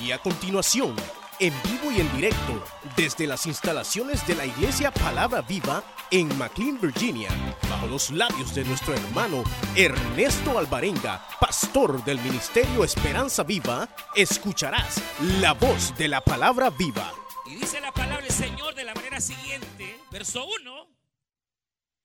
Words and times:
Y 0.00 0.12
a 0.12 0.18
continuación, 0.18 0.94
en 1.40 1.54
vivo 1.62 1.90
y 1.90 2.00
en 2.00 2.12
directo, 2.14 2.62
desde 2.96 3.26
las 3.26 3.46
instalaciones 3.46 4.26
de 4.26 4.34
la 4.34 4.44
Iglesia 4.44 4.90
Palabra 4.90 5.40
Viva 5.40 5.82
en 6.10 6.36
McLean, 6.36 6.78
Virginia, 6.80 7.30
bajo 7.68 7.86
los 7.86 8.10
labios 8.10 8.54
de 8.54 8.64
nuestro 8.64 8.94
hermano 8.94 9.42
Ernesto 9.74 10.58
Alvarenga, 10.58 11.26
pastor 11.40 12.04
del 12.04 12.20
Ministerio 12.20 12.84
Esperanza 12.84 13.42
Viva, 13.42 13.88
escucharás 14.14 15.02
la 15.40 15.54
voz 15.54 15.96
de 15.96 16.08
la 16.08 16.20
Palabra 16.20 16.70
Viva. 16.70 17.12
Y 17.46 17.54
dice 17.54 17.80
la 17.80 17.92
palabra 17.92 18.22
del 18.22 18.32
Señor 18.32 18.74
de 18.74 18.84
la 18.84 18.94
manera 18.94 19.20
siguiente, 19.20 19.98
verso 20.10 20.44
1. 20.44 20.88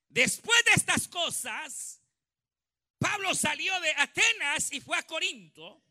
Después 0.09 0.63
de 0.65 0.71
estas 0.75 1.07
cosas, 1.07 2.01
Pablo 2.97 3.35
salió 3.35 3.77
de 3.81 3.91
Atenas 3.97 4.71
y 4.71 4.79
fue 4.79 4.97
a 4.97 5.03
Corinto. 5.03 5.81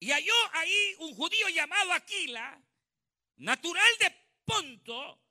Y 0.00 0.10
halló 0.12 0.32
ahí 0.54 0.94
un 1.00 1.14
judío 1.14 1.48
llamado 1.50 1.92
Aquila, 1.92 2.58
natural 3.36 3.98
de 3.98 4.16
Ponto, 4.46 5.22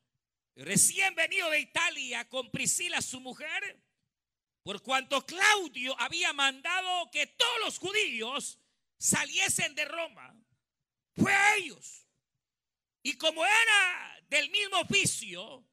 recién 0.56 1.16
venido 1.16 1.50
de 1.50 1.60
Italia 1.60 2.30
con 2.30 2.52
Priscila 2.52 3.02
su 3.02 3.20
mujer, 3.20 3.82
por 4.62 4.84
cuanto 4.84 5.26
Claudio 5.26 6.00
había 6.00 6.34
mandado 6.34 7.10
que 7.10 7.26
todos 7.26 7.60
los 7.66 7.80
judíos 7.80 8.60
saliesen 9.00 9.74
de 9.74 9.86
Roma. 9.86 10.40
Fue 11.16 11.34
a 11.34 11.56
ellos. 11.56 12.06
Y 13.02 13.18
como 13.18 13.44
era 13.44 14.22
del 14.30 14.52
mismo 14.52 14.82
oficio, 14.82 15.66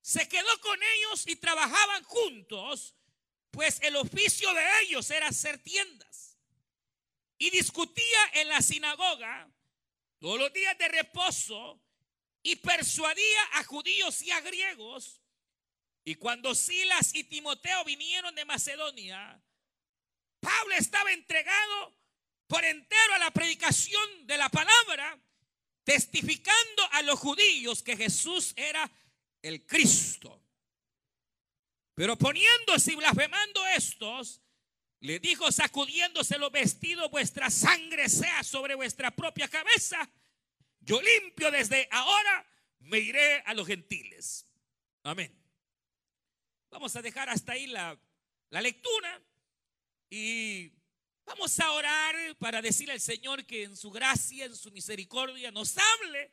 se 0.00 0.28
quedó 0.28 0.60
con 0.60 0.80
ellos 0.96 1.28
y 1.28 1.36
trabajaban 1.36 2.02
juntos, 2.02 2.96
pues 3.52 3.80
el 3.82 3.94
oficio 3.94 4.52
de 4.52 4.80
ellos 4.82 5.08
era 5.10 5.28
hacer 5.28 5.62
tiendas 5.62 6.31
y 7.42 7.50
discutía 7.50 8.20
en 8.34 8.46
la 8.46 8.62
sinagoga 8.62 9.50
todos 10.20 10.38
los 10.38 10.52
días 10.52 10.78
de 10.78 10.86
reposo 10.86 11.82
y 12.40 12.54
persuadía 12.54 13.42
a 13.54 13.64
judíos 13.64 14.22
y 14.22 14.30
a 14.30 14.40
griegos. 14.42 15.20
Y 16.04 16.14
cuando 16.14 16.54
Silas 16.54 17.12
y 17.16 17.24
Timoteo 17.24 17.84
vinieron 17.84 18.32
de 18.36 18.44
Macedonia, 18.44 19.42
Pablo 20.38 20.74
estaba 20.76 21.12
entregado 21.12 21.98
por 22.46 22.64
entero 22.64 23.14
a 23.14 23.18
la 23.18 23.32
predicación 23.32 24.24
de 24.28 24.38
la 24.38 24.48
palabra, 24.48 25.20
testificando 25.82 26.88
a 26.92 27.02
los 27.02 27.18
judíos 27.18 27.82
que 27.82 27.96
Jesús 27.96 28.52
era 28.54 28.88
el 29.42 29.66
Cristo. 29.66 30.40
Pero 31.96 32.16
poniéndose 32.16 32.92
y 32.92 32.96
blasfemando 32.96 33.66
estos, 33.66 34.41
le 35.02 35.18
dijo 35.18 35.50
sacudiéndose 35.50 36.38
los 36.38 36.52
vestidos, 36.52 37.10
vuestra 37.10 37.50
sangre 37.50 38.08
sea 38.08 38.44
sobre 38.44 38.76
vuestra 38.76 39.10
propia 39.10 39.48
cabeza. 39.48 40.08
Yo 40.78 41.02
limpio 41.02 41.50
desde 41.50 41.88
ahora, 41.90 42.48
me 42.78 43.00
iré 43.00 43.40
a 43.40 43.52
los 43.52 43.66
gentiles. 43.66 44.46
Amén. 45.02 45.36
Vamos 46.70 46.94
a 46.94 47.02
dejar 47.02 47.28
hasta 47.28 47.52
ahí 47.52 47.66
la, 47.66 47.98
la 48.50 48.60
lectura 48.60 49.20
y 50.08 50.70
vamos 51.24 51.58
a 51.58 51.72
orar 51.72 52.36
para 52.38 52.62
decirle 52.62 52.92
al 52.92 53.00
Señor 53.00 53.44
que 53.44 53.64
en 53.64 53.76
su 53.76 53.90
gracia, 53.90 54.44
en 54.44 54.54
su 54.54 54.70
misericordia 54.70 55.50
nos 55.50 55.76
hable. 55.78 56.32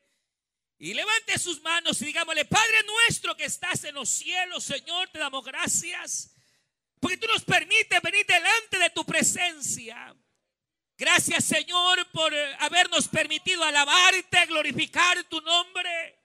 Y 0.77 0.93
levante 0.93 1.39
sus 1.39 1.59
manos 1.63 1.99
y 2.03 2.05
digámosle, 2.05 2.45
Padre 2.45 2.77
nuestro 2.85 3.35
que 3.35 3.45
estás 3.45 3.83
en 3.83 3.95
los 3.95 4.09
cielos, 4.09 4.63
Señor, 4.63 5.09
te 5.09 5.17
damos 5.17 5.43
gracias 5.43 6.35
porque 6.99 7.17
tú 7.17 7.27
nos 7.27 7.43
permites 7.43 8.01
venir 8.01 8.25
delante 8.25 8.79
de 8.79 8.89
tu 8.89 9.05
presencia. 9.05 10.15
Gracias 10.97 11.45
Señor 11.45 12.05
por 12.11 12.33
habernos 12.59 13.07
permitido 13.07 13.63
alabarte, 13.63 14.45
glorificar 14.47 15.23
tu 15.25 15.39
nombre. 15.41 16.17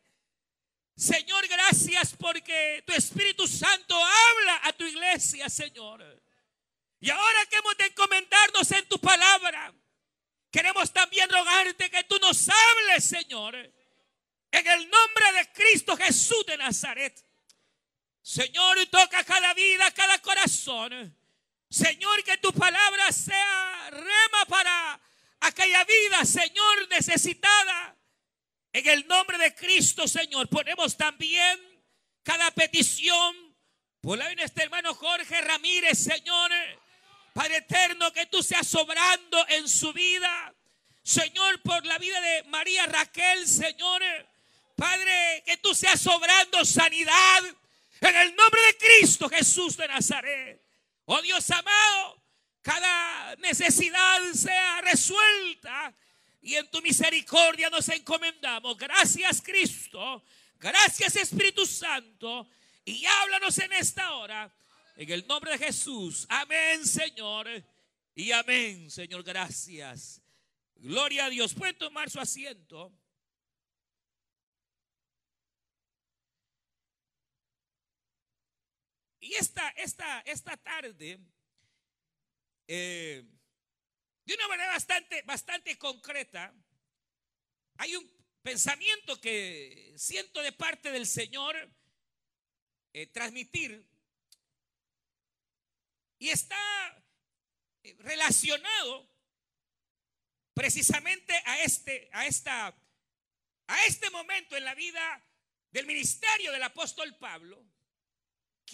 Señor, 0.96 1.46
gracias 1.48 2.14
porque 2.16 2.82
tu 2.86 2.92
Espíritu 2.92 3.48
Santo 3.48 3.96
habla 3.96 4.60
a 4.64 4.72
tu 4.72 4.84
iglesia, 4.84 5.48
Señor. 5.48 6.22
Y 7.00 7.10
ahora 7.10 7.46
que 7.46 7.56
hemos 7.56 7.76
de 7.76 7.86
encomendarnos 7.86 8.70
en 8.70 8.88
tu 8.88 8.98
palabra, 9.00 9.74
queremos 10.50 10.92
también 10.92 11.28
rogarte 11.28 11.90
que 11.90 12.04
tú 12.04 12.16
nos 12.20 12.48
hables, 12.48 13.04
Señor, 13.04 13.56
en 13.56 14.66
el 14.66 14.88
nombre 14.88 15.32
de 15.32 15.52
Cristo 15.52 15.96
Jesús 15.96 16.46
de 16.46 16.56
Nazaret. 16.56 17.24
Señor, 18.24 18.78
toca 18.86 19.22
cada 19.22 19.52
vida, 19.52 19.90
cada 19.90 20.18
corazón. 20.22 21.14
Señor, 21.68 22.24
que 22.24 22.38
tu 22.38 22.54
palabra 22.54 23.12
sea 23.12 23.90
rema 23.90 24.46
para 24.48 25.00
aquella 25.40 25.84
vida, 25.84 26.24
Señor, 26.24 26.88
necesitada. 26.88 27.94
En 28.72 28.88
el 28.88 29.06
nombre 29.06 29.36
de 29.36 29.54
Cristo, 29.54 30.08
Señor, 30.08 30.48
ponemos 30.48 30.96
también 30.96 31.60
cada 32.22 32.50
petición 32.52 33.54
por 34.00 34.16
la 34.16 34.26
de 34.28 34.36
nuestro 34.36 34.64
hermano 34.64 34.94
Jorge 34.94 35.42
Ramírez, 35.42 35.98
Señor. 35.98 36.50
Padre 37.34 37.58
eterno, 37.58 38.10
que 38.10 38.24
tú 38.24 38.42
seas 38.42 38.66
sobrando 38.66 39.46
en 39.48 39.68
su 39.68 39.92
vida. 39.92 40.54
Señor, 41.02 41.60
por 41.60 41.84
la 41.84 41.98
vida 41.98 42.18
de 42.22 42.44
María 42.44 42.86
Raquel, 42.86 43.46
Señor. 43.46 44.02
Padre, 44.76 45.42
que 45.44 45.58
tú 45.58 45.74
seas 45.74 46.00
sobrando 46.00 46.64
sanidad 46.64 47.42
en 48.08 48.16
el 48.16 48.36
nombre 48.36 48.60
de 48.66 48.76
Cristo 48.78 49.28
Jesús 49.28 49.76
de 49.76 49.88
Nazaret. 49.88 50.62
Oh 51.06 51.20
Dios 51.22 51.50
amado, 51.50 52.22
cada 52.62 53.36
necesidad 53.36 54.20
sea 54.32 54.80
resuelta 54.80 55.94
y 56.40 56.54
en 56.54 56.70
tu 56.70 56.80
misericordia 56.82 57.70
nos 57.70 57.88
encomendamos. 57.88 58.76
Gracias 58.76 59.42
Cristo, 59.42 60.22
gracias 60.58 61.16
Espíritu 61.16 61.66
Santo 61.66 62.48
y 62.84 63.04
háblanos 63.06 63.58
en 63.58 63.72
esta 63.72 64.14
hora. 64.14 64.54
En 64.96 65.10
el 65.10 65.26
nombre 65.26 65.52
de 65.52 65.58
Jesús. 65.58 66.26
Amén, 66.28 66.86
Señor. 66.86 67.48
Y 68.14 68.30
amén, 68.30 68.90
Señor. 68.90 69.24
Gracias. 69.24 70.22
Gloria 70.76 71.24
a 71.24 71.30
Dios. 71.30 71.52
Pueden 71.52 71.76
tomar 71.76 72.10
su 72.10 72.20
asiento. 72.20 72.92
Y 79.24 79.36
esta, 79.36 79.70
esta, 79.70 80.20
esta 80.26 80.54
tarde, 80.58 81.18
eh, 82.68 83.24
de 84.26 84.34
una 84.34 84.48
manera 84.48 84.72
bastante, 84.72 85.22
bastante 85.22 85.78
concreta, 85.78 86.54
hay 87.78 87.96
un 87.96 88.06
pensamiento 88.42 89.18
que 89.22 89.94
siento 89.96 90.42
de 90.42 90.52
parte 90.52 90.92
del 90.92 91.06
Señor 91.06 91.56
eh, 92.92 93.06
transmitir. 93.06 93.88
Y 96.18 96.28
está 96.28 97.02
eh, 97.82 97.96
relacionado 98.00 99.10
precisamente 100.52 101.32
a 101.46 101.62
este, 101.62 102.10
a 102.12 102.26
esta, 102.26 102.76
a 103.68 103.86
este 103.86 104.10
momento 104.10 104.54
en 104.54 104.66
la 104.66 104.74
vida 104.74 105.26
del 105.70 105.86
ministerio 105.86 106.52
del 106.52 106.62
apóstol 106.62 107.16
Pablo 107.16 107.73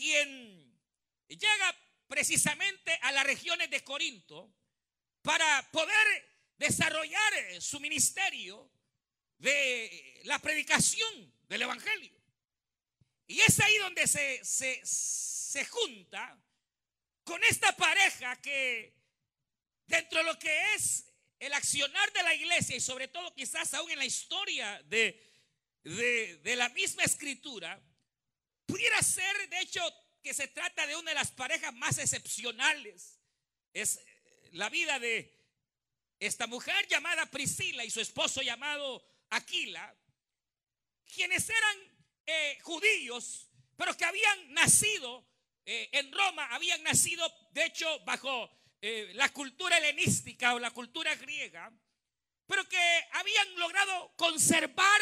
quien 0.01 0.81
llega 1.29 1.77
precisamente 2.09 2.99
a 3.03 3.13
las 3.13 3.25
regiones 3.25 3.69
de 3.69 3.85
Corinto 3.85 4.51
para 5.21 5.71
poder 5.71 6.07
desarrollar 6.57 7.61
su 7.61 7.79
ministerio 7.81 8.73
de 9.37 10.23
la 10.25 10.39
predicación 10.39 11.35
del 11.49 11.63
Evangelio. 11.63 12.19
Y 13.27 13.41
es 13.41 13.61
ahí 13.61 13.77
donde 13.79 14.07
se, 14.07 14.41
se, 14.43 15.65
junta 15.67 16.43
con 17.23 17.43
esta 17.45 17.77
pareja 17.77 18.41
que 18.41 18.97
dentro 19.87 20.21
de 20.21 20.25
lo 20.25 20.39
que 20.39 20.75
es 20.75 21.13
el 21.39 21.53
accionar 21.53 22.13
de 22.13 22.23
la 22.23 22.35
iglesia 22.35 22.77
y 22.77 22.81
sobre 22.81 23.09
todo 23.09 23.35
quizás 23.35 23.75
aún 23.75 23.91
en 23.91 23.99
la 23.99 24.05
historia 24.07 24.83
de, 24.85 25.31
de 25.85 26.57
la 26.57 26.71
misma 26.71 27.05
escritura, 27.05 27.81
Pudiera 28.71 29.03
ser, 29.03 29.49
de 29.49 29.61
hecho, 29.61 29.83
que 30.23 30.33
se 30.33 30.47
trata 30.47 30.87
de 30.87 30.95
una 30.95 31.11
de 31.11 31.17
las 31.17 31.33
parejas 31.33 31.75
más 31.75 31.99
excepcionales. 31.99 33.19
Es 33.73 33.97
eh, 33.97 34.51
la 34.53 34.69
vida 34.69 35.01
de 35.01 35.37
esta 36.21 36.47
mujer 36.47 36.87
llamada 36.87 37.27
Priscila 37.27 37.85
y 37.85 37.91
su 37.91 38.01
esposo 38.01 38.43
llamado 38.43 39.05
Aquila, 39.31 39.93
quienes 41.13 41.49
eran 41.49 41.77
eh, 42.27 42.59
judíos, 42.63 43.49
pero 43.77 43.97
que 43.97 44.05
habían 44.05 44.53
nacido 44.53 45.27
eh, 45.67 45.89
en 45.93 46.13
Roma, 46.13 46.47
habían 46.55 46.83
nacido, 46.85 47.29
de 47.53 47.65
hecho, 47.67 48.01
bajo 48.05 48.51
la 49.13 49.29
cultura 49.31 49.77
helenística 49.77 50.55
o 50.55 50.59
la 50.59 50.71
cultura 50.71 51.15
griega, 51.15 51.71
pero 52.47 52.67
que 52.67 53.05
habían 53.13 53.57
logrado 53.57 54.15
conservar 54.17 55.01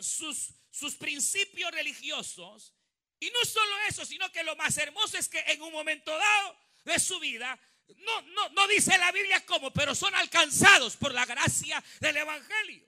sus 0.00 0.58
sus 0.78 0.94
principios 0.94 1.70
religiosos. 1.72 2.74
Y 3.20 3.30
no 3.30 3.44
solo 3.44 3.76
eso, 3.88 4.04
sino 4.04 4.30
que 4.30 4.44
lo 4.44 4.54
más 4.56 4.76
hermoso 4.78 5.18
es 5.18 5.28
que 5.28 5.40
en 5.40 5.60
un 5.60 5.72
momento 5.72 6.16
dado 6.16 6.56
de 6.84 7.00
su 7.00 7.18
vida 7.18 7.58
no, 7.96 8.22
no, 8.22 8.48
no 8.50 8.68
dice 8.68 8.96
la 8.96 9.10
Biblia 9.10 9.44
cómo, 9.46 9.72
pero 9.72 9.94
son 9.94 10.14
alcanzados 10.14 10.96
por 10.96 11.12
la 11.12 11.26
gracia 11.26 11.82
del 12.00 12.18
Evangelio. 12.18 12.86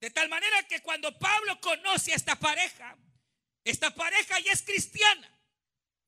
De 0.00 0.10
tal 0.10 0.28
manera 0.28 0.62
que 0.68 0.80
cuando 0.80 1.18
Pablo 1.18 1.60
conoce 1.60 2.12
a 2.12 2.16
esta 2.16 2.36
pareja, 2.36 2.96
esta 3.64 3.94
pareja 3.94 4.38
ya 4.40 4.52
es 4.52 4.62
cristiana. 4.62 5.32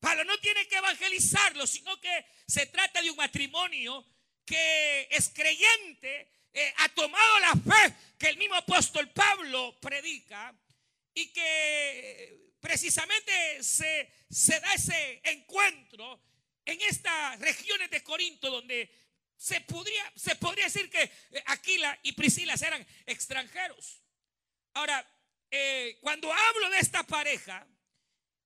Pablo 0.00 0.24
no 0.24 0.38
tiene 0.38 0.66
que 0.68 0.76
evangelizarlo, 0.76 1.66
sino 1.66 2.00
que 2.00 2.26
se 2.46 2.66
trata 2.66 3.02
de 3.02 3.10
un 3.10 3.16
matrimonio 3.16 4.06
que 4.46 5.08
es 5.10 5.28
creyente, 5.30 6.30
eh, 6.60 6.74
ha 6.78 6.88
tomado 6.88 7.38
la 7.38 7.52
fe 7.52 7.94
que 8.18 8.30
el 8.30 8.36
mismo 8.36 8.56
apóstol 8.56 9.08
Pablo 9.10 9.78
predica 9.80 10.52
y 11.14 11.32
que 11.32 12.54
precisamente 12.58 13.62
se, 13.62 14.12
se 14.28 14.58
da 14.58 14.74
ese 14.74 15.20
encuentro 15.22 16.20
en 16.64 16.80
estas 16.80 17.38
regiones 17.38 17.88
de 17.90 18.02
Corinto 18.02 18.50
donde 18.50 18.92
se 19.36 19.60
podría, 19.60 20.12
se 20.16 20.34
podría 20.34 20.64
decir 20.64 20.90
que 20.90 21.02
eh, 21.04 21.42
Aquila 21.46 21.96
y 22.02 22.10
Priscila 22.10 22.54
eran 22.54 22.84
extranjeros. 23.06 24.02
Ahora, 24.74 25.06
eh, 25.52 25.96
cuando 26.00 26.32
hablo 26.32 26.70
de 26.70 26.80
esta 26.80 27.04
pareja 27.04 27.68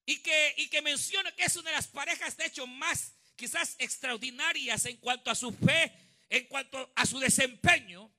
y 0.04 0.18
que, 0.18 0.54
y 0.58 0.68
que 0.68 0.82
menciono 0.82 1.34
que 1.34 1.44
es 1.44 1.56
una 1.56 1.70
de 1.70 1.76
las 1.76 1.88
parejas 1.88 2.36
de 2.36 2.44
hecho 2.44 2.66
más 2.66 3.14
quizás 3.36 3.74
extraordinarias 3.78 4.84
en 4.84 4.98
cuanto 4.98 5.30
a 5.30 5.34
su 5.34 5.50
fe, 5.50 5.90
en 6.32 6.46
cuanto 6.46 6.92
a 6.96 7.04
su 7.04 7.18
desempeño, 7.18 8.10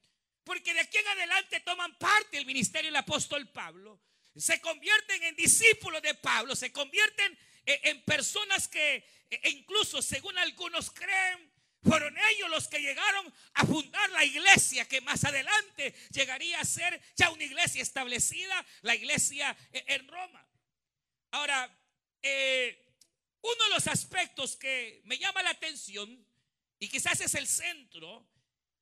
porque 0.43 0.73
de 0.73 0.81
aquí 0.81 0.97
en 0.97 1.07
adelante 1.07 1.59
toman 1.61 1.97
parte 1.97 2.37
el 2.37 2.45
ministerio 2.45 2.89
del 2.89 2.97
apóstol 2.97 3.49
Pablo, 3.49 3.99
se 4.35 4.61
convierten 4.61 5.23
en 5.23 5.35
discípulos 5.35 6.01
de 6.01 6.13
Pablo, 6.13 6.55
se 6.55 6.71
convierten 6.71 7.37
en 7.65 8.03
personas 8.03 8.67
que 8.67 9.03
e 9.29 9.49
incluso 9.49 10.01
según 10.01 10.37
algunos 10.37 10.91
creen, 10.91 11.51
fueron 11.81 12.15
ellos 12.31 12.49
los 12.51 12.67
que 12.67 12.79
llegaron 12.79 13.33
a 13.55 13.65
fundar 13.65 14.09
la 14.11 14.23
iglesia 14.23 14.87
que 14.87 15.01
más 15.01 15.23
adelante 15.23 15.95
llegaría 16.11 16.59
a 16.59 16.65
ser 16.65 17.01
ya 17.15 17.31
una 17.31 17.43
iglesia 17.43 17.81
establecida, 17.81 18.63
la 18.83 18.93
iglesia 18.93 19.57
e, 19.71 19.83
en 19.87 20.07
Roma. 20.07 20.47
Ahora, 21.31 21.75
eh, 22.21 22.79
uno 23.41 23.63
de 23.65 23.69
los 23.71 23.87
aspectos 23.87 24.55
que 24.55 25.01
me 25.05 25.17
llama 25.17 25.41
la 25.41 25.49
atención 25.49 26.25
y 26.83 26.89
quizás 26.89 27.21
es 27.21 27.33
el 27.35 27.47
centro, 27.47 28.27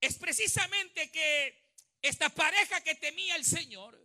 es 0.02 0.18
precisamente 0.18 1.12
que 1.12 1.68
esta 2.02 2.30
pareja 2.30 2.82
que 2.82 2.96
temía 2.96 3.36
el 3.36 3.46
Señor, 3.46 3.96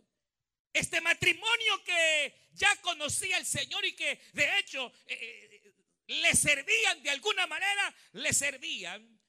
este 0.71 1.01
matrimonio 1.01 1.83
que 1.83 2.35
ya 2.53 2.75
conocía 2.83 3.37
al 3.37 3.45
Señor 3.47 3.83
y 3.85 3.95
que 3.95 4.21
de 4.33 4.59
hecho 4.59 4.93
eh, 5.07 5.73
le 6.05 6.35
servían 6.35 7.01
de 7.01 7.09
alguna 7.09 7.47
manera, 7.47 7.95
le 8.11 8.31
servían, 8.33 9.19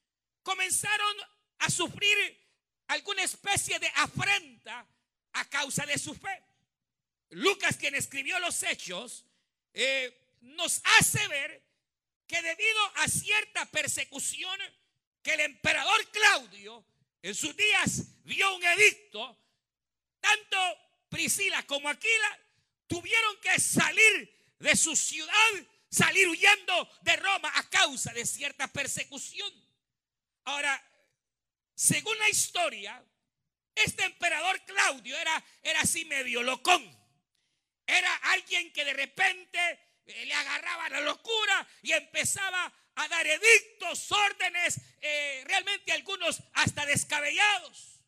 comenzaron 0.43 1.17
a 1.61 1.71
sufrir 1.71 2.19
alguna 2.89 3.23
especie 3.23 3.79
de 3.79 3.91
afrenta 3.95 4.87
a 5.33 5.49
causa 5.49 5.87
de 5.87 5.97
su 5.97 6.15
fe. 6.15 6.45
Lucas, 7.31 7.79
quien 7.79 7.95
escribió 7.95 8.39
los 8.39 8.63
hechos, 8.65 9.25
eh, 9.73 10.37
nos 10.43 10.83
hace 10.99 11.27
ver 11.29 11.68
que 12.29 12.41
debido 12.43 12.93
a 12.97 13.09
cierta 13.09 13.67
persecución 13.67 14.59
que 15.23 15.35
el 15.35 15.41
emperador 15.41 16.09
Claudio 16.11 16.85
en 17.23 17.35
sus 17.35 17.57
días 17.57 18.23
dio 18.25 18.55
un 18.55 18.63
edicto, 18.63 19.37
tanto 20.21 20.57
Priscila 21.09 21.67
como 21.67 21.89
Aquila 21.89 22.39
tuvieron 22.87 23.41
que 23.41 23.59
salir 23.59 24.55
de 24.61 24.77
su 24.77 24.95
ciudad 24.95 25.33
salir 25.91 26.29
huyendo 26.29 26.89
de 27.03 27.17
Roma 27.17 27.51
a 27.55 27.69
causa 27.69 28.13
de 28.13 28.27
cierta 28.27 28.69
persecución. 28.69 29.51
Ahora, 30.45 30.83
según 31.75 32.19
la 32.19 32.29
historia, 32.29 33.03
este 33.75 34.05
emperador 34.05 34.61
Claudio 34.65 35.17
era, 35.17 35.45
era 35.63 35.81
así 35.81 36.05
medio 36.05 36.43
locón. 36.43 36.97
Era 37.87 38.15
alguien 38.17 38.73
que 38.73 38.85
de 38.85 38.93
repente 38.93 39.79
eh, 40.09 40.27
le 40.27 40.35
agarraba 40.35 40.89
la 40.89 41.01
locura 41.01 41.69
y 41.83 41.93
empezaba 41.93 42.73
a 42.95 43.09
dar 43.09 43.27
edictos, 43.27 44.11
órdenes, 44.11 44.81
eh, 45.01 45.45
realmente 45.47 45.93
algunos 45.93 46.43
hasta 46.55 46.85
descabellados. 46.87 48.01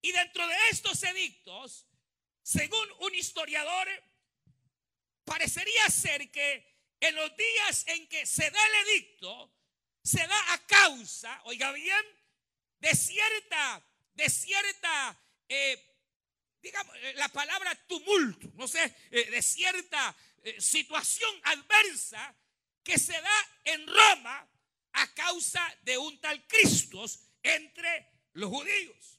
Y 0.00 0.12
dentro 0.12 0.46
de 0.46 0.56
estos 0.70 1.02
edictos, 1.02 1.86
según 2.42 2.88
un 3.00 3.14
historiador, 3.14 3.88
parecería 5.24 5.88
ser 5.90 6.30
que 6.30 6.66
en 7.00 7.14
los 7.14 7.36
días 7.36 7.84
en 7.88 8.08
que 8.08 8.24
se 8.24 8.50
da 8.50 8.66
el 8.66 8.88
edicto, 8.88 9.52
se 10.02 10.26
da 10.26 10.52
a 10.54 10.66
causa, 10.66 11.42
oiga 11.44 11.72
bien, 11.72 12.06
de 12.78 12.94
cierta, 12.94 13.84
de 14.14 14.30
cierta, 14.30 15.20
eh, 15.48 15.87
eh, 16.68 17.14
la 17.16 17.28
palabra 17.28 17.74
tumulto, 17.86 18.50
no 18.54 18.68
sé, 18.68 18.94
eh, 19.10 19.30
de 19.30 19.42
cierta 19.42 20.16
situación 20.58 21.30
adversa 21.42 22.34
que 22.82 22.98
se 22.98 23.12
da 23.12 23.48
en 23.64 23.86
Roma 23.86 24.48
a 24.92 25.14
causa 25.14 25.62
de 25.82 25.98
un 25.98 26.18
tal 26.20 26.46
Cristo 26.46 27.04
entre 27.42 28.10
los 28.34 28.48
judíos. 28.48 29.18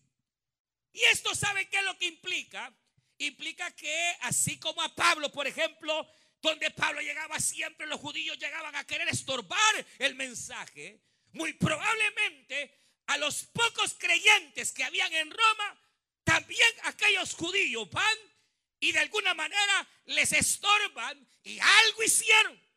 Y 0.94 1.04
esto, 1.04 1.36
¿sabe 1.36 1.70
qué 1.70 1.78
es 1.78 1.84
lo 1.84 1.98
que 1.98 2.08
implica? 2.08 2.74
Implica 3.20 3.70
que 3.76 4.18
así 4.22 4.58
como 4.58 4.82
a 4.82 4.96
Pablo, 4.96 5.32
por 5.32 5.46
ejemplo, 5.46 6.08
donde 6.42 6.72
Pablo 6.72 7.02
llegaba 7.02 7.40
siempre, 7.40 7.86
los 7.86 8.00
judíos 8.00 8.38
llegaban 8.40 8.76
a 8.76 8.86
querer 8.86 9.08
estorbar 9.10 9.86
el 10.00 10.16
mensaje. 10.16 11.02
Muy 11.34 11.54
probablemente 11.54 12.80
a 13.08 13.18
los 13.18 13.46
pocos 13.46 13.96
creyentes 13.98 14.72
que 14.72 14.84
habían 14.84 15.14
en 15.14 15.30
Roma, 15.30 15.82
también 16.30 16.70
aquellos 16.84 17.34
judíos 17.34 17.90
van 17.90 18.18
y 18.80 18.92
de 18.92 19.00
alguna 19.00 19.34
manera 19.34 19.88
les 20.06 20.32
estorban 20.32 21.28
y 21.44 21.58
algo 21.60 22.04
hicieron. 22.04 22.70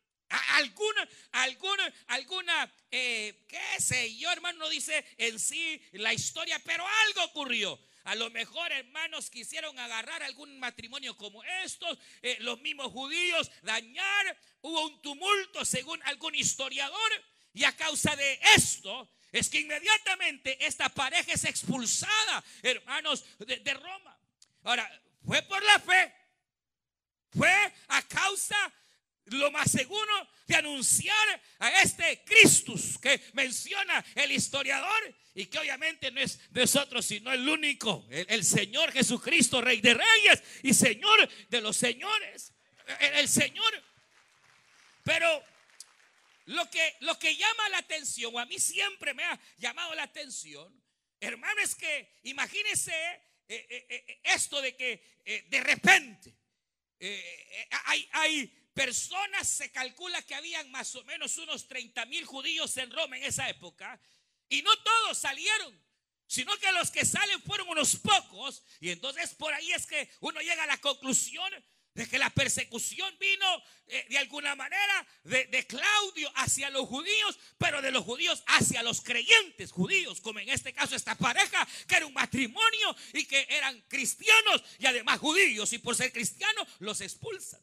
Alguna, 0.53 1.09
alguna, 1.33 1.95
alguna, 2.07 2.75
eh, 2.91 3.45
qué 3.47 3.61
sé 3.79 4.17
yo, 4.17 4.33
hermano, 4.33 4.61
no 4.61 4.69
dice 4.71 5.05
en 5.19 5.39
sí 5.39 5.79
la 5.93 6.15
historia, 6.15 6.59
pero 6.65 6.87
algo 7.07 7.25
ocurrió. 7.25 7.79
A 8.05 8.15
lo 8.15 8.31
mejor, 8.31 8.73
hermanos, 8.73 9.29
quisieron 9.29 9.79
agarrar 9.79 10.23
algún 10.23 10.59
matrimonio 10.59 11.15
como 11.19 11.45
estos, 11.63 11.99
eh, 12.23 12.39
los 12.41 12.59
mismos 12.63 12.91
judíos, 12.91 13.51
dañar. 13.61 14.39
Hubo 14.63 14.87
un 14.87 15.03
tumulto, 15.03 15.67
según 15.67 16.03
algún 16.05 16.35
historiador, 16.35 17.13
y 17.53 17.65
a 17.65 17.77
causa 17.77 18.17
de 18.17 18.41
esto 18.57 19.11
es 19.33 19.49
que 19.49 19.61
inmediatamente 19.61 20.65
esta 20.65 20.89
pareja 20.91 21.33
es 21.33 21.45
expulsada, 21.45 22.45
hermanos, 22.63 23.25
de, 23.39 23.75
Roma. 23.75 24.19
Ahora, 24.63 25.03
fue 25.25 25.43
por 25.43 25.63
la 25.63 25.79
fe, 25.81 26.15
fue 27.31 27.73
a 27.89 28.03
causa 28.03 28.73
lo 29.27 29.51
más 29.51 29.71
seguro 29.71 30.29
de 30.47 30.57
anunciar 30.57 31.43
a 31.61 31.83
este 31.83 32.23
Cristo 32.25 32.75
que 33.01 33.21
menciona 33.33 34.05
el 34.17 34.33
historiador 34.33 35.15
y 35.35 35.47
que 35.47 35.59
obviamente 35.59 36.11
no 36.11 36.21
es 36.21 36.41
nosotros 36.51 37.07
sino 37.07 37.33
el 37.33 37.49
único, 37.49 38.07
el, 38.11 38.45
Señor 38.45 38.93
Jesucristo, 38.93 39.61
Rey 39.61 39.81
de 39.81 39.95
Reyes 39.95 40.43
y 40.63 40.75
Señor 40.75 41.29
de 41.49 41.61
los 41.61 41.77
señores, 41.77 42.53
el, 43.01 43.29
Señor. 43.29 43.73
Pero 45.05 45.45
lo 46.47 46.69
que, 46.71 46.97
lo 47.01 47.19
que 47.19 47.37
llama 47.37 47.69
la 47.71 47.79
atención, 47.79 48.35
o 48.35 48.39
a 48.39 48.47
mí 48.47 48.59
siempre 48.59 49.15
me 49.15 49.25
ha 49.25 49.41
llamado 49.59 49.95
la 49.95 50.05
atención, 50.05 50.83
hermano, 51.21 51.61
es 51.61 51.75
que 51.75 52.19
imagínese 52.25 52.93
eh, 53.49 53.67
eh, 53.69 53.87
eh, 53.89 54.21
esto 54.25 54.61
de 54.61 54.75
que 54.75 55.13
de 55.49 55.61
repente 55.61 56.35
hay, 57.85 58.09
hay 58.13 58.47
personas, 58.73 59.49
se 59.49 59.71
calcula 59.71 60.23
que 60.23 60.35
habían 60.35 60.71
más 60.71 60.95
o 60.95 61.05
menos 61.05 61.37
unos 61.37 61.69
30 61.69 62.07
mil 62.07 62.25
judíos 62.25 62.77
en 62.77 62.91
Roma 62.91 63.17
en 63.17 63.25
esa 63.25 63.49
época, 63.49 64.01
y 64.49 64.63
no 64.63 64.77
todos 64.83 65.19
salieron, 65.19 65.81
sino 66.27 66.57
que 66.59 66.73
los 66.73 66.91
que 66.91 67.05
salen 67.05 67.43
fueron 67.43 67.69
unos 67.69 67.97
pocos, 67.97 68.63
y 68.81 68.91
entonces 68.91 69.35
por 69.35 69.53
ahí 69.53 69.73
es 69.73 69.87
que 69.87 70.09
uno 70.21 70.41
llega 70.41 70.65
a 70.65 70.67
la 70.67 70.79
conclusión 70.79 71.53
de 71.95 72.09
que 72.09 72.19
la 72.19 72.31
persecución 72.31 73.15
vino 73.19 73.63
eh, 73.87 74.07
de 74.09 74.19
alguna 74.19 74.55
manera 74.55 75.07
de, 75.25 75.67
Claudio 75.67 76.31
hacia 76.37 76.71
los 76.71 76.89
judíos, 76.89 77.39
pero 77.59 77.83
de 77.83 77.91
los 77.91 78.05
judíos 78.05 78.43
hacia 78.47 78.83
los 78.83 79.03
creyentes 79.03 79.71
judíos, 79.71 80.21
como 80.21 80.39
en 80.39 80.49
este 80.49 80.73
caso 80.73 80.97
esta 80.97 81.15
pareja, 81.15 81.67
que 81.87 81.97
era 81.97 82.07
un 82.07 82.15
matrimonio 82.15 82.97
y 83.13 83.25
que 83.27 83.47
eran 83.51 83.81
cristianos 83.89 84.63
y 84.79 84.87
además 84.87 85.19
judíos, 85.19 85.73
y 85.73 85.79
por 85.79 85.95
ser 85.95 86.13
cristianos 86.13 86.67
los 86.79 87.01
expulsan. 87.01 87.61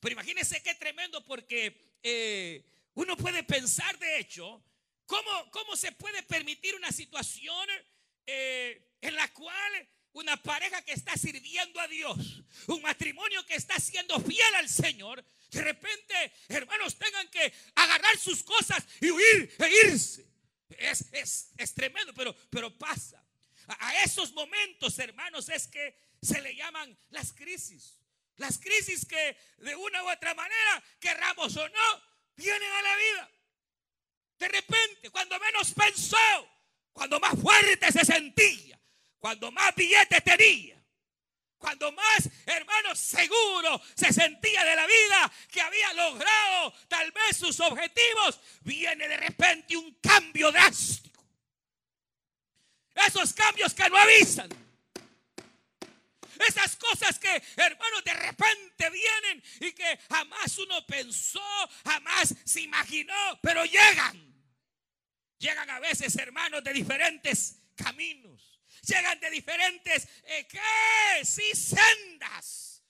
Pero 0.00 0.12
imagínense 0.12 0.62
qué 0.62 0.74
tremendo 0.74 1.24
porque 1.24 1.96
eh, 2.02 2.64
uno 2.94 3.16
puede 3.16 3.42
pensar, 3.44 3.98
de 3.98 4.18
hecho, 4.18 4.62
cómo, 5.06 5.50
cómo 5.50 5.76
se 5.76 5.92
puede 5.92 6.22
permitir 6.24 6.74
una 6.74 6.92
situación 6.92 7.68
eh, 8.26 8.96
en 9.00 9.14
la 9.14 9.32
cual 9.32 9.88
una 10.12 10.36
pareja 10.42 10.82
que 10.82 10.92
está 10.92 11.16
sirviendo 11.16 11.80
a 11.80 11.88
Dios, 11.88 12.42
un 12.66 12.82
matrimonio 12.82 13.44
que 13.46 13.54
está 13.54 13.78
siendo 13.78 14.18
fiel 14.20 14.54
al 14.56 14.68
Señor, 14.68 15.24
De 15.50 15.62
repente, 15.62 16.32
hermanos, 16.48 16.98
tengan 16.98 17.26
que 17.28 17.52
agarrar 17.74 18.18
sus 18.18 18.42
cosas 18.42 18.84
y 19.00 19.10
huir 19.10 19.54
e 19.58 19.86
irse. 19.86 20.26
Es, 20.68 21.06
es, 21.12 21.52
es 21.56 21.74
tremendo, 21.74 22.12
pero, 22.12 22.36
pero 22.50 22.76
pasa. 22.76 23.24
A, 23.66 23.88
a 23.88 24.02
esos 24.02 24.32
momentos, 24.32 24.98
hermanos, 24.98 25.48
es 25.48 25.66
que 25.66 25.96
se 26.20 26.42
le 26.42 26.54
llaman 26.54 26.96
las 27.10 27.32
crisis. 27.32 27.98
Las 28.36 28.58
crisis 28.58 29.06
que 29.06 29.36
de 29.58 29.74
una 29.74 30.04
u 30.04 30.10
otra 30.10 30.34
manera, 30.34 30.82
querramos 31.00 31.56
o 31.56 31.68
no, 31.68 32.02
vienen 32.36 32.70
a 32.70 32.82
la 32.82 32.96
vida. 32.96 33.30
De 34.38 34.48
repente, 34.48 35.10
cuando 35.10 35.38
menos 35.40 35.72
pensó, 35.72 36.50
cuando 36.92 37.18
más 37.18 37.40
fuerte 37.40 37.90
se 37.90 38.04
sentía, 38.04 38.77
cuando 39.18 39.50
más 39.50 39.74
billetes 39.74 40.22
tenía, 40.22 40.78
cuando 41.58 41.90
más, 41.90 42.30
hermanos, 42.46 42.98
seguro 42.98 43.82
se 43.96 44.12
sentía 44.12 44.64
de 44.64 44.76
la 44.76 44.86
vida, 44.86 45.32
que 45.50 45.60
había 45.60 45.92
logrado 45.94 46.72
tal 46.86 47.10
vez 47.10 47.36
sus 47.36 47.58
objetivos, 47.60 48.40
viene 48.60 49.08
de 49.08 49.16
repente 49.16 49.76
un 49.76 49.92
cambio 49.94 50.52
drástico. 50.52 51.24
Esos 52.94 53.32
cambios 53.32 53.74
que 53.74 53.88
no 53.90 53.96
avisan. 53.96 54.48
Esas 56.46 56.76
cosas 56.76 57.18
que, 57.18 57.42
hermanos, 57.56 58.04
de 58.04 58.14
repente 58.14 58.90
vienen 58.90 59.42
y 59.60 59.72
que 59.72 59.98
jamás 60.08 60.56
uno 60.58 60.86
pensó, 60.86 61.42
jamás 61.84 62.34
se 62.44 62.60
imaginó, 62.60 63.38
pero 63.42 63.64
llegan. 63.64 64.28
Llegan 65.38 65.68
a 65.70 65.80
veces, 65.80 66.14
hermanos, 66.16 66.62
de 66.62 66.72
diferentes 66.72 67.60
caminos. 67.74 68.47
Llegan 68.86 69.20
de 69.20 69.30
diferentes, 69.30 70.08
eh, 70.24 70.46
¿qué? 70.46 71.24
Sendas. 71.24 72.82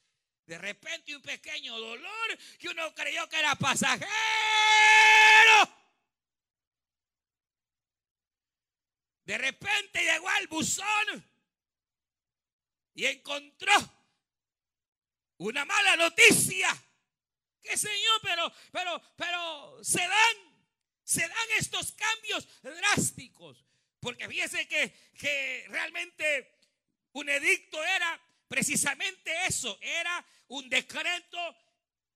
De 0.46 0.56
repente 0.56 1.14
un 1.14 1.20
pequeño 1.20 1.78
dolor 1.78 2.38
que 2.58 2.68
uno 2.68 2.94
creyó 2.94 3.28
que 3.28 3.38
era 3.38 3.54
pasajero. 3.54 4.08
De 9.24 9.36
repente 9.36 10.02
llegó 10.02 10.26
al 10.28 10.46
buzón 10.46 11.24
y 12.94 13.04
encontró 13.04 13.72
una 15.36 15.66
mala 15.66 15.96
noticia. 15.96 16.68
Que 17.60 17.76
señor, 17.76 18.20
pero, 18.22 18.50
pero, 18.72 19.02
pero 19.16 19.84
se 19.84 20.00
dan, 20.00 20.36
se 21.04 21.28
dan 21.28 21.48
estos 21.58 21.92
cambios 21.92 22.48
drásticos. 22.62 23.67
Porque 24.00 24.28
fíjese 24.28 24.66
que, 24.68 24.92
que 25.18 25.66
realmente 25.68 26.58
un 27.12 27.28
edicto 27.28 27.82
era 27.84 28.20
precisamente 28.46 29.32
eso, 29.46 29.78
era 29.80 30.24
un 30.48 30.68
decreto 30.68 31.56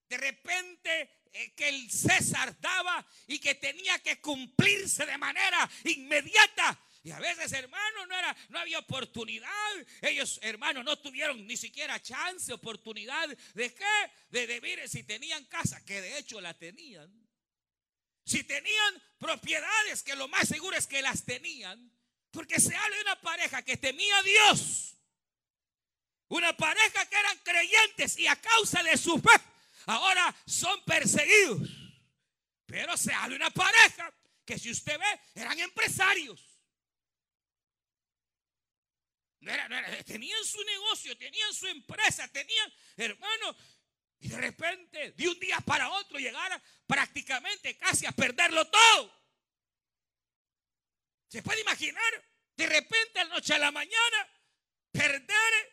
de 0.08 0.16
repente 0.16 1.10
eh, 1.32 1.52
que 1.54 1.68
el 1.68 1.90
César 1.90 2.58
daba 2.60 3.06
y 3.26 3.38
que 3.38 3.54
tenía 3.54 3.98
que 4.00 4.20
cumplirse 4.20 5.06
de 5.06 5.18
manera 5.18 5.68
inmediata. 5.84 6.78
Y 7.04 7.10
a 7.10 7.18
veces, 7.18 7.50
hermanos, 7.52 8.06
no, 8.08 8.16
era, 8.16 8.36
no 8.50 8.58
había 8.60 8.78
oportunidad. 8.78 9.50
Ellos, 10.02 10.38
hermanos, 10.42 10.84
no 10.84 10.98
tuvieron 10.98 11.44
ni 11.46 11.56
siquiera 11.56 12.00
chance, 12.00 12.52
oportunidad 12.52 13.28
de 13.54 13.74
qué? 13.74 14.10
De, 14.30 14.46
de 14.46 14.88
si 14.88 15.02
tenían 15.02 15.44
casa, 15.46 15.84
que 15.84 16.00
de 16.00 16.18
hecho 16.18 16.40
la 16.40 16.54
tenían. 16.54 17.10
Si 18.24 18.44
tenían 18.44 19.02
propiedades, 19.18 20.02
que 20.02 20.14
lo 20.16 20.28
más 20.28 20.48
seguro 20.48 20.76
es 20.76 20.86
que 20.86 21.02
las 21.02 21.24
tenían. 21.24 21.90
Porque 22.30 22.60
se 22.60 22.74
habla 22.74 22.96
de 22.96 23.02
una 23.02 23.20
pareja 23.20 23.62
que 23.62 23.76
temía 23.76 24.16
a 24.18 24.22
Dios. 24.22 24.96
Una 26.28 26.56
pareja 26.56 27.06
que 27.06 27.16
eran 27.16 27.38
creyentes 27.38 28.18
y 28.18 28.26
a 28.26 28.36
causa 28.40 28.82
de 28.82 28.96
su 28.96 29.18
fe 29.20 29.30
ahora 29.86 30.34
son 30.46 30.82
perseguidos. 30.84 31.68
Pero 32.64 32.96
se 32.96 33.12
habla 33.12 33.30
de 33.30 33.36
una 33.36 33.50
pareja 33.50 34.14
que 34.46 34.58
si 34.58 34.70
usted 34.70 34.98
ve 34.98 35.20
eran 35.34 35.58
empresarios 35.58 36.52
tenían 40.04 40.44
su 40.44 40.62
negocio, 40.62 41.16
tenían 41.16 41.52
su 41.52 41.66
empresa, 41.66 42.28
tenían, 42.28 42.72
hermano, 42.96 43.56
y 44.22 44.28
de 44.28 44.36
repente, 44.36 45.12
de 45.12 45.28
un 45.28 45.38
día 45.40 45.58
para 45.62 45.90
otro, 45.90 46.16
llegara 46.16 46.62
prácticamente 46.86 47.76
casi 47.76 48.06
a 48.06 48.12
perderlo 48.12 48.64
todo. 48.70 49.20
¿Se 51.26 51.42
puede 51.42 51.60
imaginar? 51.62 52.24
De 52.56 52.68
repente, 52.68 53.10
la 53.16 53.24
noche 53.24 53.54
a 53.54 53.58
la 53.58 53.72
mañana, 53.72 54.28
perder, 54.92 55.72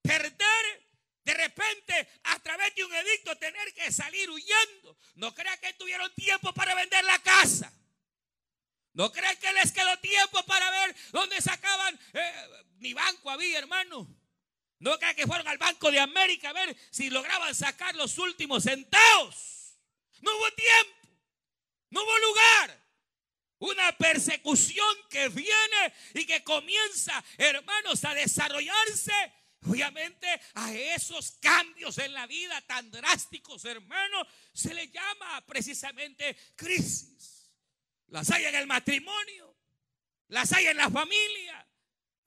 perder, 0.00 0.88
de 1.24 1.34
repente, 1.34 2.08
a 2.24 2.38
través 2.38 2.74
de 2.74 2.84
un 2.84 2.94
edicto, 2.94 3.36
tener 3.36 3.74
que 3.74 3.92
salir 3.92 4.30
huyendo. 4.30 4.96
No 5.16 5.34
crea 5.34 5.54
que 5.58 5.74
tuvieron 5.74 6.10
tiempo 6.14 6.54
para 6.54 6.74
vender 6.74 7.04
la 7.04 7.18
casa. 7.18 7.70
¿No 8.94 9.12
creen 9.12 9.36
que 9.36 9.52
les 9.52 9.72
quedó 9.72 9.94
tiempo 9.98 10.42
para 10.46 10.70
ver 10.70 10.96
dónde 11.10 11.38
sacaban? 11.42 12.00
Eh, 12.14 12.64
ni 12.78 12.94
banco 12.94 13.28
había, 13.28 13.58
hermano. 13.58 14.19
¿No 14.80 14.98
creen 14.98 15.14
que 15.14 15.26
fueron 15.26 15.46
al 15.46 15.58
Banco 15.58 15.90
de 15.90 16.00
América 16.00 16.50
a 16.50 16.54
ver 16.54 16.76
si 16.90 17.10
lograban 17.10 17.54
sacar 17.54 17.94
los 17.94 18.16
últimos 18.18 18.64
centavos? 18.64 19.76
No 20.22 20.34
hubo 20.36 20.50
tiempo. 20.52 21.08
No 21.90 22.02
hubo 22.02 22.18
lugar. 22.18 22.80
Una 23.58 23.96
persecución 23.98 24.96
que 25.10 25.28
viene 25.28 25.94
y 26.14 26.24
que 26.24 26.42
comienza, 26.42 27.22
hermanos, 27.36 28.04
a 28.06 28.14
desarrollarse. 28.14 29.12
Obviamente 29.66 30.26
a 30.54 30.72
esos 30.72 31.32
cambios 31.32 31.98
en 31.98 32.14
la 32.14 32.26
vida 32.26 32.58
tan 32.62 32.90
drásticos, 32.90 33.66
hermanos, 33.66 34.26
se 34.54 34.72
le 34.72 34.88
llama 34.88 35.44
precisamente 35.44 36.34
crisis. 36.56 37.50
Las 38.06 38.30
hay 38.30 38.46
en 38.46 38.54
el 38.54 38.66
matrimonio, 38.66 39.54
las 40.28 40.50
hay 40.54 40.68
en 40.68 40.78
la 40.78 40.88
familia. 40.88 41.69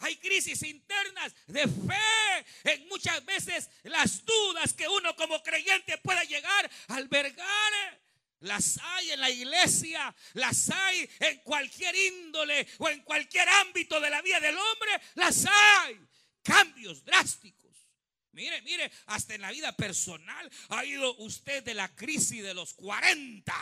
Hay 0.04 0.18
crisis 0.18 0.62
internas 0.64 1.34
de 1.48 1.64
fe. 1.64 2.46
En 2.66 2.88
muchas 2.90 3.24
veces 3.26 3.70
las 3.84 4.24
dudas 4.26 4.74
que 4.74 4.88
uno 4.88 5.16
como 5.16 5.42
creyente 5.42 5.98
puede 6.00 6.26
llegar 6.28 6.70
a 6.90 6.96
albergar. 6.96 8.02
Las 8.42 8.78
hay 8.78 9.12
en 9.12 9.22
la 9.22 9.30
iglesia, 9.30 10.14
las 10.34 10.70
hay 10.70 11.10
en 11.20 11.38
cualquier 11.40 11.96
índole 11.96 12.68
o 12.80 12.90
en 12.90 13.02
cualquier 13.04 13.48
ámbito 13.48 14.02
de 14.02 14.10
la 14.10 14.22
vida 14.22 14.42
del 14.42 14.58
hombre. 14.58 14.92
Las 15.16 15.46
hay. 15.46 15.98
Cambios 16.44 17.06
drásticos. 17.06 17.64
Mire, 18.34 18.62
mire, 18.64 18.92
hasta 19.06 19.36
en 19.36 19.42
la 19.42 19.52
vida 19.52 19.74
personal 19.78 20.52
ha 20.70 20.84
ido 20.84 21.16
usted 21.18 21.64
de 21.64 21.76
la 21.76 21.96
crisis 21.96 22.44
de 22.44 22.54
los 22.54 22.74
40 22.74 23.54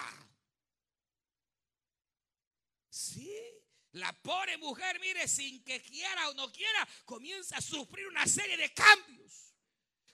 Sí, 2.92 3.51
la 3.94 4.14
pobre 4.14 4.58
mujer, 4.58 5.00
mire, 5.00 5.28
sin 5.28 5.64
que 5.64 5.82
quiera 5.82 6.30
o 6.30 6.34
no 6.34 6.52
quiera, 6.52 6.88
comienza 7.06 7.58
a 7.58 7.62
sufrir 7.62 8.08
una 8.08 8.26
serie 8.26 8.58
de 8.58 8.74
cambios. 8.74 9.54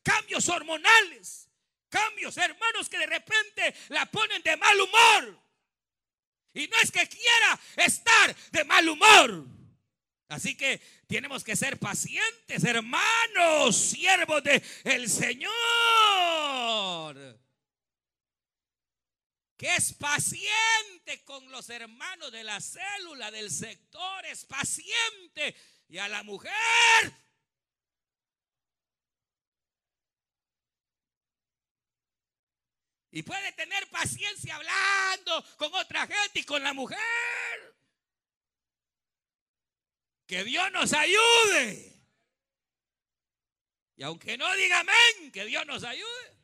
Cambios 0.03 0.49
hormonales. 0.49 1.49
Cambios, 1.89 2.37
hermanos, 2.37 2.89
que 2.89 2.97
de 2.97 3.05
repente 3.05 3.75
la 3.89 4.05
ponen 4.07 4.41
de 4.41 4.57
mal 4.57 4.81
humor. 4.81 5.43
Y 6.53 6.67
no 6.67 6.77
es 6.81 6.91
que 6.91 7.07
quiera 7.07 7.59
estar 7.75 8.35
de 8.51 8.63
mal 8.65 8.89
humor. 8.89 9.45
Así 10.29 10.57
que 10.57 10.81
tenemos 11.07 11.43
que 11.43 11.55
ser 11.55 11.77
pacientes, 11.79 12.63
hermanos, 12.63 13.75
siervos 13.75 14.43
del 14.43 14.61
el 14.83 15.09
Señor 15.09 15.47
que 19.57 19.75
es 19.75 19.93
paciente 19.93 21.23
con 21.25 21.51
los 21.51 21.69
hermanos 21.69 22.31
de 22.31 22.43
la 22.43 22.61
célula, 22.61 23.31
del 23.31 23.51
sector, 23.51 24.25
es 24.25 24.45
paciente. 24.45 25.55
Y 25.89 25.97
a 25.97 26.07
la 26.07 26.21
mujer, 26.23 26.53
Y 33.17 33.23
puede 33.23 33.51
tener 33.53 33.89
paciencia 33.89 34.55
hablando 34.55 35.43
con 35.57 35.73
otra 35.73 36.01
gente 36.01 36.39
y 36.39 36.43
con 36.43 36.61
la 36.61 36.71
mujer. 36.73 36.99
Que 40.27 40.43
Dios 40.43 40.71
nos 40.71 40.93
ayude. 40.93 41.99
Y 43.95 44.03
aunque 44.03 44.37
no 44.37 44.53
diga 44.55 44.81
amén, 44.81 45.31
que 45.31 45.45
Dios 45.45 45.65
nos 45.65 45.83
ayude. 45.83 46.36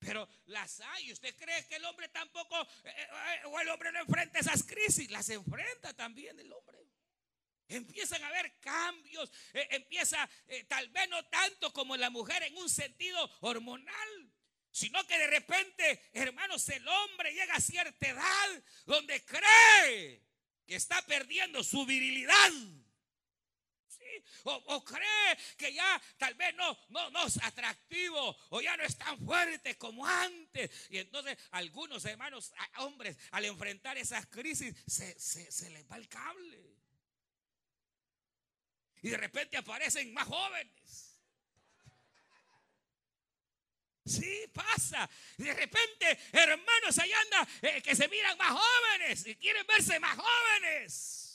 Pero 0.00 0.26
las 0.46 0.80
hay. 0.80 1.12
¿Usted 1.12 1.36
cree 1.36 1.66
que 1.66 1.76
el 1.76 1.84
hombre 1.84 2.08
tampoco, 2.08 2.60
eh, 2.84 2.94
eh, 2.96 3.40
o 3.44 3.60
el 3.60 3.68
hombre 3.68 3.92
no 3.92 4.00
enfrenta 4.00 4.38
esas 4.38 4.64
crisis? 4.64 5.10
Las 5.10 5.28
enfrenta 5.28 5.94
también 5.94 6.40
el 6.40 6.50
hombre. 6.52 6.78
Empiezan 7.68 8.24
a 8.24 8.28
haber 8.28 8.58
cambios, 8.58 9.30
eh, 9.52 9.68
empieza 9.70 10.28
tal 10.66 10.88
vez 10.88 11.08
no 11.08 11.24
tanto 11.26 11.72
como 11.72 11.96
la 11.96 12.10
mujer 12.10 12.42
en 12.42 12.56
un 12.56 12.68
sentido 12.68 13.30
hormonal, 13.42 14.32
sino 14.72 15.06
que 15.06 15.18
de 15.18 15.26
repente, 15.28 16.08
hermanos, 16.12 16.68
el 16.70 16.88
hombre 16.88 17.32
llega 17.32 17.54
a 17.54 17.60
cierta 17.60 18.08
edad 18.08 18.64
donde 18.86 19.24
cree 19.24 20.24
que 20.66 20.74
está 20.74 21.00
perdiendo 21.02 21.62
su 21.62 21.84
virilidad. 21.86 22.50
Sí, 24.24 24.40
O, 24.44 24.84
cree 24.84 25.38
que 25.56 25.72
ya 25.72 26.00
tal 26.18 26.34
vez 26.34 26.54
no, 26.54 26.76
no, 26.88 27.10
no 27.10 27.26
es 27.26 27.42
atractivo 27.42 28.36
o 28.50 28.60
ya 28.60 28.76
no 28.76 28.84
es 28.84 28.96
tan 28.96 29.18
fuerte 29.24 29.76
como 29.76 30.06
antes. 30.06 30.70
Y 30.90 30.98
entonces 30.98 31.36
algunos 31.52 32.04
hermanos, 32.04 32.52
hombres, 32.78 33.16
al 33.32 33.44
enfrentar 33.44 33.98
esas 33.98 34.26
crisis, 34.26 34.74
se, 34.86 35.18
se, 35.18 35.50
se 35.50 35.70
les 35.70 35.84
va 35.90 35.96
el 35.96 36.08
cable. 36.08 36.58
Y 39.02 39.08
de 39.08 39.16
repente 39.16 39.56
aparecen 39.56 40.12
más 40.12 40.26
jóvenes 40.26 41.10
Sí, 44.10 44.44
pasa. 44.52 45.08
De 45.36 45.52
repente, 45.54 46.18
hermanos, 46.32 46.98
allá 46.98 47.20
anda 47.20 47.48
eh, 47.62 47.82
que 47.82 47.94
se 47.94 48.08
miran 48.08 48.36
más 48.38 48.58
jóvenes 48.58 49.26
y 49.26 49.36
quieren 49.36 49.66
verse 49.66 50.00
más 50.00 50.16
jóvenes. 50.18 51.29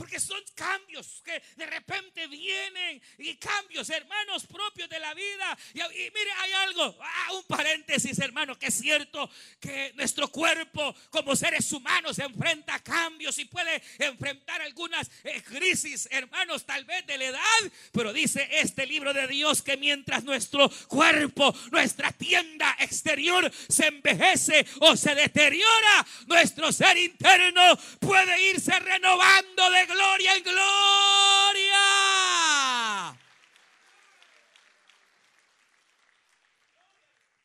Porque 0.00 0.18
son 0.18 0.42
cambios 0.54 1.20
que 1.22 1.42
de 1.56 1.66
repente 1.66 2.26
vienen 2.26 3.02
y 3.18 3.36
cambios, 3.36 3.90
hermanos, 3.90 4.46
propios 4.46 4.88
de 4.88 4.98
la 4.98 5.12
vida. 5.12 5.58
Y, 5.74 5.78
mire, 5.78 6.32
hay 6.38 6.52
algo, 6.52 6.96
ah, 7.02 7.34
un 7.34 7.44
paréntesis, 7.44 8.18
hermano, 8.18 8.58
que 8.58 8.68
es 8.68 8.78
cierto 8.78 9.28
que 9.60 9.92
nuestro 9.96 10.28
cuerpo 10.28 10.96
como 11.10 11.36
seres 11.36 11.70
humanos 11.72 12.18
enfrenta 12.18 12.78
cambios 12.78 13.38
y 13.40 13.44
puede 13.44 13.82
enfrentar 13.98 14.62
algunas 14.62 15.10
eh, 15.22 15.42
crisis, 15.42 16.08
hermanos, 16.10 16.64
tal 16.64 16.86
vez 16.86 17.06
de 17.06 17.18
la 17.18 17.24
edad. 17.26 17.72
Pero 17.92 18.14
dice 18.14 18.48
este 18.52 18.86
libro 18.86 19.12
de 19.12 19.26
Dios 19.26 19.60
que 19.60 19.76
mientras 19.76 20.24
nuestro 20.24 20.70
cuerpo, 20.88 21.54
nuestra 21.72 22.10
tienda 22.12 22.74
exterior 22.78 23.52
se 23.68 23.88
envejece 23.88 24.66
o 24.78 24.96
se 24.96 25.14
deteriora, 25.14 26.06
nuestro 26.24 26.72
ser 26.72 26.96
interno 26.96 27.78
puede 27.98 28.50
irse 28.50 28.78
renovando 28.78 29.70
de 29.70 29.89
gloria 29.90 30.36
en 30.36 30.42
gloria. 30.42 31.80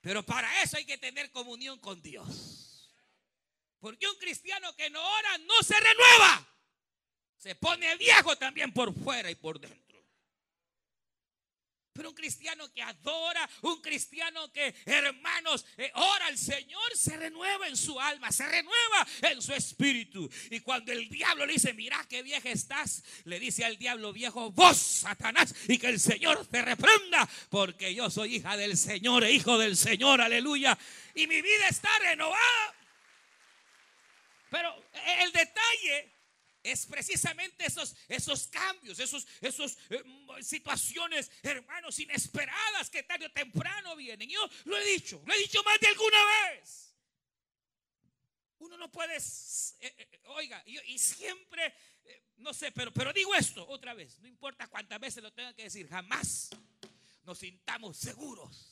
Pero 0.02 0.24
para 0.24 0.62
eso 0.62 0.78
hay 0.78 0.86
que 0.86 0.98
tener 0.98 1.32
comunión 1.32 1.80
con 1.80 2.02
Dios. 2.02 2.92
Porque 3.80 4.08
un 4.08 4.16
cristiano 4.18 4.76
que 4.76 4.90
no 4.90 5.02
ora 5.04 5.38
no 5.40 5.64
se 5.64 5.80
renueva. 5.80 6.48
Se 7.38 7.56
pone 7.56 7.96
viejo 7.98 8.36
también 8.38 8.72
por 8.72 8.94
fuera 8.94 9.30
y 9.30 9.36
por 9.36 9.60
dentro. 9.60 9.85
Pero 11.96 12.10
un 12.10 12.16
cristiano 12.16 12.70
que 12.74 12.82
adora, 12.82 13.50
un 13.62 13.82
cristiano 13.82 14.52
que, 14.52 14.76
hermanos, 14.86 15.66
eh, 15.78 15.90
ora 15.96 16.26
al 16.26 16.38
Señor, 16.38 16.92
se 16.94 17.16
renueva 17.16 17.70
en 17.70 17.78
su 17.78 17.98
alma, 17.98 18.34
se 18.34 18.46
renueva 18.46 19.08
en 19.22 19.42
su 19.42 19.54
espíritu. 19.54 20.30
Y 20.52 20.60
cuando 20.60 20.92
el 20.92 21.08
diablo 21.08 21.46
le 21.46 21.54
dice, 21.54 21.74
mira 21.74 22.06
qué 22.10 22.22
vieja 22.22 22.50
estás, 22.50 23.02
le 23.24 23.40
dice 23.40 23.64
al 23.64 23.78
diablo 23.78 24.12
viejo, 24.12 24.52
vos, 24.52 24.76
Satanás, 24.76 25.56
y 25.70 25.78
que 25.78 25.88
el 25.88 26.02
Señor 26.02 26.46
te 26.48 26.62
reprenda, 26.62 27.30
porque 27.50 27.96
yo 27.96 28.10
soy 28.10 28.36
hija 28.36 28.58
del 28.58 28.76
Señor 28.76 29.24
e 29.24 29.32
hijo 29.32 29.58
del 29.58 29.78
Señor, 29.78 30.20
aleluya. 30.20 30.78
Y 31.14 31.28
mi 31.28 31.42
vida 31.42 31.70
está 31.70 31.98
renovada. 32.00 32.76
Pero 34.50 34.84
el 35.22 35.32
detalle 35.32 36.15
es 36.66 36.88
precisamente 36.88 37.66
esos, 37.66 37.96
esos 38.08 38.48
cambios, 38.48 39.00
esos, 39.00 39.28
esos 39.40 39.78
eh, 39.90 40.04
situaciones, 40.42 41.32
hermanos, 41.44 42.00
inesperadas 42.00 42.90
que 42.90 43.04
tarde 43.04 43.28
o 43.28 43.32
temprano 43.32 43.96
vienen. 43.96 44.28
Yo 44.28 44.40
lo 44.66 44.76
he 44.78 44.86
dicho, 44.86 45.22
lo 45.26 45.34
he 45.34 45.38
dicho 45.38 45.62
más 45.64 45.80
de 45.80 45.88
alguna 45.88 46.18
vez. 46.26 46.96
Uno 48.58 48.78
no 48.78 48.92
puede, 48.92 49.16
eh, 49.16 49.22
eh, 49.80 50.22
oiga, 50.26 50.64
y, 50.66 50.98
siempre, 50.98 51.76
no 52.38 52.52
sé, 52.52 52.72
pero, 52.72 52.92
pero 52.92 53.14
digo 53.14 53.36
esto 53.36 53.68
otra 53.68 53.94
vez, 53.94 54.20
no 54.20 54.28
importa 54.28 54.68
cuántas 54.68 55.00
veces 55.00 55.22
lo 55.22 55.32
tenga 55.32 55.54
que 55.54 55.64
decir, 55.64 55.88
jamás 55.88 56.50
nos 57.24 57.38
sintamos 57.38 57.96
seguros. 57.96 58.72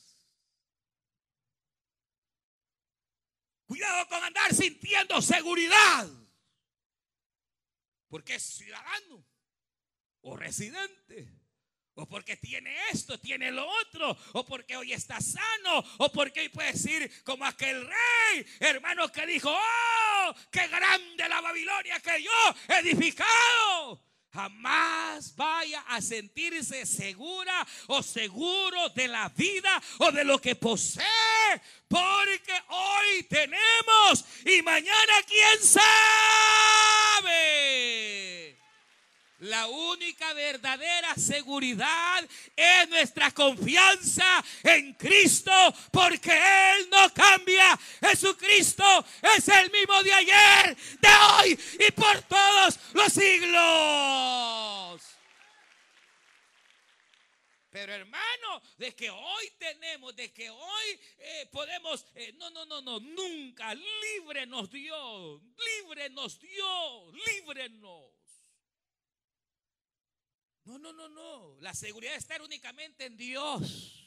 Cuidado 3.66 4.08
con 4.08 4.22
andar 4.22 4.52
sintiendo 4.52 5.22
seguridad 5.22 6.23
porque 8.14 8.36
es 8.36 8.44
ciudadano 8.44 9.26
o 10.20 10.36
residente. 10.36 11.32
O 11.94 12.06
porque 12.06 12.36
tiene 12.36 12.72
esto, 12.92 13.18
tiene 13.18 13.50
lo 13.50 13.68
otro. 13.68 14.16
O 14.34 14.46
porque 14.46 14.76
hoy 14.76 14.92
está 14.92 15.20
sano. 15.20 15.84
O 15.98 16.12
porque 16.12 16.42
hoy 16.42 16.48
puede 16.48 16.70
decir 16.70 17.10
como 17.24 17.44
aquel 17.44 17.84
rey, 17.84 18.46
hermano, 18.60 19.10
que 19.10 19.26
dijo, 19.26 19.50
oh, 19.52 20.34
qué 20.52 20.68
grande 20.68 21.28
la 21.28 21.40
Babilonia 21.40 21.98
que 21.98 22.22
yo 22.22 22.30
he 22.68 22.78
edificado. 22.88 24.06
Jamás 24.34 25.32
vaya 25.36 25.80
a 25.86 26.00
sentirse 26.00 26.84
segura 26.86 27.64
o 27.86 28.02
seguro 28.02 28.88
de 28.88 29.06
la 29.06 29.28
vida 29.28 29.80
o 29.98 30.10
de 30.10 30.24
lo 30.24 30.40
que 30.40 30.56
posee. 30.56 31.04
Porque 31.86 32.52
hoy 32.68 33.22
tenemos 33.30 34.24
y 34.44 34.60
mañana 34.62 35.22
quién 35.28 35.62
sabe. 35.62 35.84
La 39.38 39.66
única 39.66 40.32
verdadera 40.32 41.14
seguridad 41.16 42.24
es 42.54 42.88
nuestra 42.88 43.32
confianza 43.32 44.44
en 44.62 44.94
Cristo, 44.94 45.52
porque 45.90 46.30
Él 46.30 46.88
no 46.88 47.12
cambia. 47.12 47.78
Jesucristo 48.00 48.84
es 49.36 49.48
el 49.48 49.70
mismo 49.72 50.02
de 50.04 50.12
ayer, 50.12 50.76
de 51.00 51.08
hoy 51.08 51.58
y 51.88 51.92
por 51.92 52.22
todos 52.22 52.78
los 52.92 53.12
siglos. 53.12 55.02
Pero 57.70 57.92
hermano, 57.92 58.62
de 58.78 58.94
que 58.94 59.10
hoy 59.10 59.50
tenemos, 59.58 60.14
de 60.14 60.32
que 60.32 60.48
hoy 60.48 61.00
eh, 61.18 61.48
podemos, 61.50 62.06
eh, 62.14 62.32
no, 62.36 62.48
no, 62.50 62.64
no, 62.66 62.80
no, 62.80 63.00
nunca, 63.00 63.74
libre 63.74 64.46
nos 64.46 64.70
dio, 64.70 65.42
libre 65.56 66.08
nos 66.10 66.38
dio. 66.38 67.10
No, 70.64 70.78
no, 70.78 70.92
no, 70.92 71.08
no. 71.08 71.56
La 71.60 71.74
seguridad 71.74 72.14
está 72.14 72.42
únicamente 72.42 73.04
en 73.04 73.16
Dios. 73.16 74.00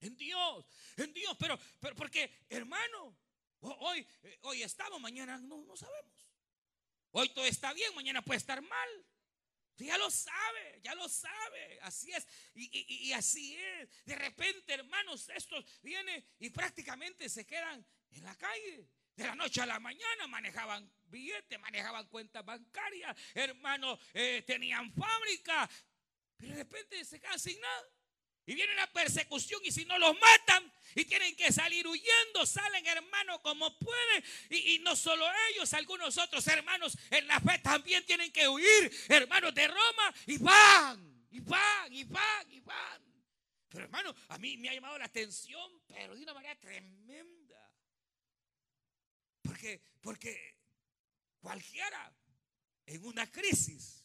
En 0.00 0.16
Dios, 0.16 0.66
en 0.96 1.12
Dios. 1.12 1.36
Pero, 1.38 1.58
pero 1.80 1.96
porque, 1.96 2.30
hermano, 2.48 3.18
hoy, 3.60 4.06
hoy 4.42 4.62
estamos, 4.62 5.00
mañana 5.00 5.38
no, 5.38 5.64
no 5.64 5.76
sabemos. 5.76 6.28
Hoy 7.10 7.30
todo 7.30 7.46
está 7.46 7.72
bien, 7.72 7.94
mañana 7.94 8.22
puede 8.22 8.38
estar 8.38 8.60
mal. 8.60 9.06
Ya 9.76 9.96
lo 9.96 10.10
sabe, 10.10 10.80
ya 10.82 10.94
lo 10.94 11.08
sabe. 11.08 11.78
Así 11.82 12.12
es. 12.12 12.26
Y, 12.54 13.06
y, 13.08 13.12
así 13.12 13.56
es. 13.56 13.88
De 14.04 14.16
repente, 14.16 14.74
hermanos, 14.74 15.28
estos 15.28 15.64
vienen 15.82 16.24
y 16.40 16.50
prácticamente 16.50 17.28
se 17.28 17.46
quedan 17.46 17.84
en 18.10 18.24
la 18.24 18.34
calle. 18.36 18.88
De 19.18 19.26
la 19.26 19.34
noche 19.34 19.60
a 19.60 19.66
la 19.66 19.80
mañana 19.80 20.28
manejaban 20.28 20.88
billetes, 21.08 21.58
manejaban 21.58 22.06
cuentas 22.06 22.44
bancarias, 22.44 23.16
hermanos, 23.34 23.98
eh, 24.14 24.44
tenían 24.46 24.92
fábrica, 24.92 25.68
pero 26.36 26.52
de 26.52 26.58
repente 26.62 27.04
se 27.04 27.18
quedan 27.18 27.36
sin 27.36 27.60
nada. 27.60 27.88
Y 28.46 28.54
viene 28.54 28.76
la 28.76 28.86
persecución 28.92 29.60
y 29.64 29.72
si 29.72 29.84
no 29.86 29.98
los 29.98 30.16
matan 30.20 30.72
y 30.94 31.04
tienen 31.04 31.34
que 31.34 31.50
salir 31.50 31.84
huyendo, 31.88 32.46
salen 32.46 32.86
hermanos 32.86 33.40
como 33.40 33.76
pueden. 33.76 34.24
Y, 34.50 34.74
y, 34.74 34.78
no 34.78 34.94
solo 34.94 35.26
ellos, 35.50 35.74
algunos 35.74 36.16
otros 36.16 36.46
hermanos 36.46 36.96
en 37.10 37.26
la 37.26 37.40
fe 37.40 37.58
también 37.58 38.06
tienen 38.06 38.30
que 38.30 38.48
huir, 38.48 38.92
hermanos 39.08 39.52
de 39.52 39.66
Roma, 39.66 40.14
y 40.26 40.38
van, 40.38 41.26
y 41.32 41.40
van, 41.40 41.92
y 41.92 42.04
van, 42.04 42.52
y 42.52 42.60
van. 42.60 43.02
Pero 43.68 43.82
hermano, 43.82 44.14
a 44.28 44.38
mí 44.38 44.56
me 44.58 44.68
ha 44.68 44.74
llamado 44.74 44.96
la 44.96 45.06
atención, 45.06 45.72
pero 45.88 46.14
de 46.14 46.22
una 46.22 46.34
manera 46.34 46.54
tremenda 46.54 47.37
porque, 50.00 50.56
cualquiera 51.40 52.14
en 52.86 53.04
una 53.04 53.30
crisis, 53.30 54.04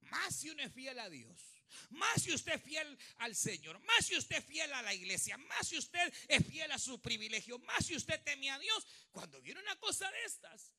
más 0.00 0.36
si 0.36 0.50
uno 0.50 0.62
es 0.62 0.72
fiel 0.72 0.98
a 0.98 1.08
Dios, 1.08 1.56
más 1.90 2.22
si 2.22 2.32
usted 2.32 2.54
es 2.54 2.62
fiel 2.62 2.98
al 3.18 3.34
Señor, 3.34 3.78
más 3.80 4.06
si 4.06 4.16
usted 4.16 4.36
es 4.36 4.44
fiel 4.44 4.72
a 4.72 4.82
la 4.82 4.94
iglesia, 4.94 5.36
más 5.36 5.68
si 5.68 5.78
usted 5.78 6.12
es 6.28 6.46
fiel 6.46 6.70
a 6.70 6.78
su 6.78 7.00
privilegio, 7.00 7.58
más 7.60 7.84
si 7.84 7.96
usted 7.96 8.22
teme 8.22 8.50
a 8.50 8.58
Dios, 8.58 8.86
cuando 9.10 9.40
viene 9.40 9.60
una 9.60 9.76
cosa 9.76 10.10
de 10.10 10.24
estas, 10.24 10.72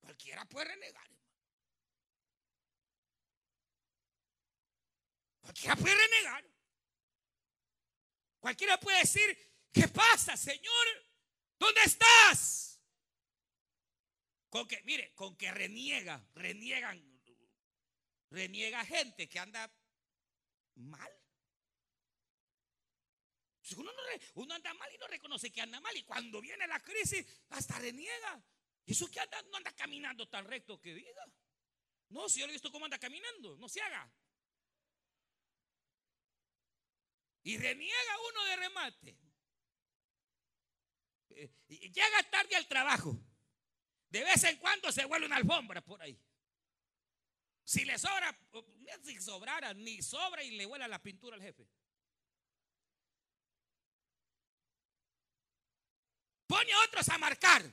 cualquiera 0.00 0.44
puede 0.46 0.66
renegar. 0.66 1.08
Cualquiera 5.40 5.76
puede 5.76 5.94
renegar. 5.94 6.44
Cualquiera 8.40 8.80
puede 8.80 8.98
decir, 8.98 9.52
¿qué 9.72 9.88
pasa, 9.88 10.36
Señor? 10.36 10.86
¿Dónde 11.58 11.82
estás? 11.82 12.73
Con 14.54 14.68
que, 14.68 14.80
mire, 14.84 15.12
con 15.16 15.36
que 15.36 15.50
reniega, 15.50 16.24
reniegan, 16.36 16.96
reniega 18.30 18.84
gente 18.84 19.28
que 19.28 19.40
anda 19.40 19.68
mal. 20.76 21.12
Uno, 23.76 23.90
uno, 24.34 24.54
anda 24.54 24.72
mal 24.74 24.88
y 24.94 24.98
no 24.98 25.08
reconoce 25.08 25.50
que 25.50 25.60
anda 25.60 25.80
mal. 25.80 25.96
Y 25.96 26.04
cuando 26.04 26.40
viene 26.40 26.68
la 26.68 26.78
crisis, 26.78 27.26
hasta 27.48 27.80
reniega. 27.80 28.40
¿Y 28.86 28.92
eso 28.92 29.10
que 29.10 29.18
anda? 29.18 29.42
No 29.42 29.56
anda 29.56 29.74
caminando 29.74 30.28
tan 30.28 30.46
recto 30.46 30.80
que 30.80 30.94
diga. 30.94 31.26
No, 32.10 32.28
si 32.28 32.38
yo 32.38 32.46
le 32.46 32.52
he 32.52 32.54
visto 32.54 32.70
cómo 32.70 32.84
anda 32.84 33.00
caminando, 33.00 33.56
no 33.56 33.68
se 33.68 33.82
haga. 33.82 34.08
Y 37.42 37.58
reniega 37.58 38.20
uno 38.30 38.44
de 38.44 38.56
remate. 38.56 39.18
Eh, 41.30 41.50
llega 41.66 42.30
tarde 42.30 42.54
al 42.54 42.68
trabajo. 42.68 43.33
De 44.14 44.22
vez 44.22 44.44
en 44.44 44.56
cuando 44.58 44.92
se 44.92 45.04
vuelve 45.06 45.26
una 45.26 45.38
alfombra 45.38 45.80
por 45.80 46.00
ahí. 46.00 46.16
Si 47.64 47.84
le 47.84 47.98
sobra, 47.98 48.32
si 49.02 49.20
sobrara, 49.20 49.74
ni 49.74 50.00
sobra 50.02 50.40
y 50.44 50.52
le 50.52 50.66
vuela 50.66 50.86
la 50.86 51.02
pintura 51.02 51.34
al 51.34 51.42
jefe. 51.42 51.66
Pone 56.46 56.72
a 56.72 56.80
otros 56.82 57.08
a 57.08 57.18
marcar. 57.18 57.64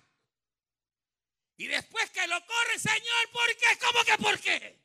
Y 1.58 1.68
después 1.68 2.10
que 2.10 2.26
lo 2.26 2.44
corre, 2.44 2.80
Señor, 2.80 3.32
¿por 3.32 3.56
qué? 3.58 3.78
¿Cómo 3.80 4.04
que 4.04 4.18
por 4.18 4.40
qué? 4.40 4.80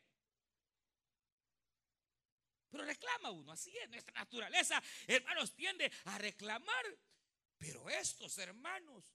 Pero 2.68 2.84
reclama 2.84 3.30
uno, 3.30 3.52
así 3.52 3.74
es 3.78 3.88
nuestra 3.88 4.12
naturaleza. 4.12 4.82
Hermanos, 5.06 5.54
tiende 5.54 5.90
a 6.04 6.18
reclamar. 6.18 6.84
Pero 7.56 7.88
estos 7.88 8.36
hermanos 8.36 9.10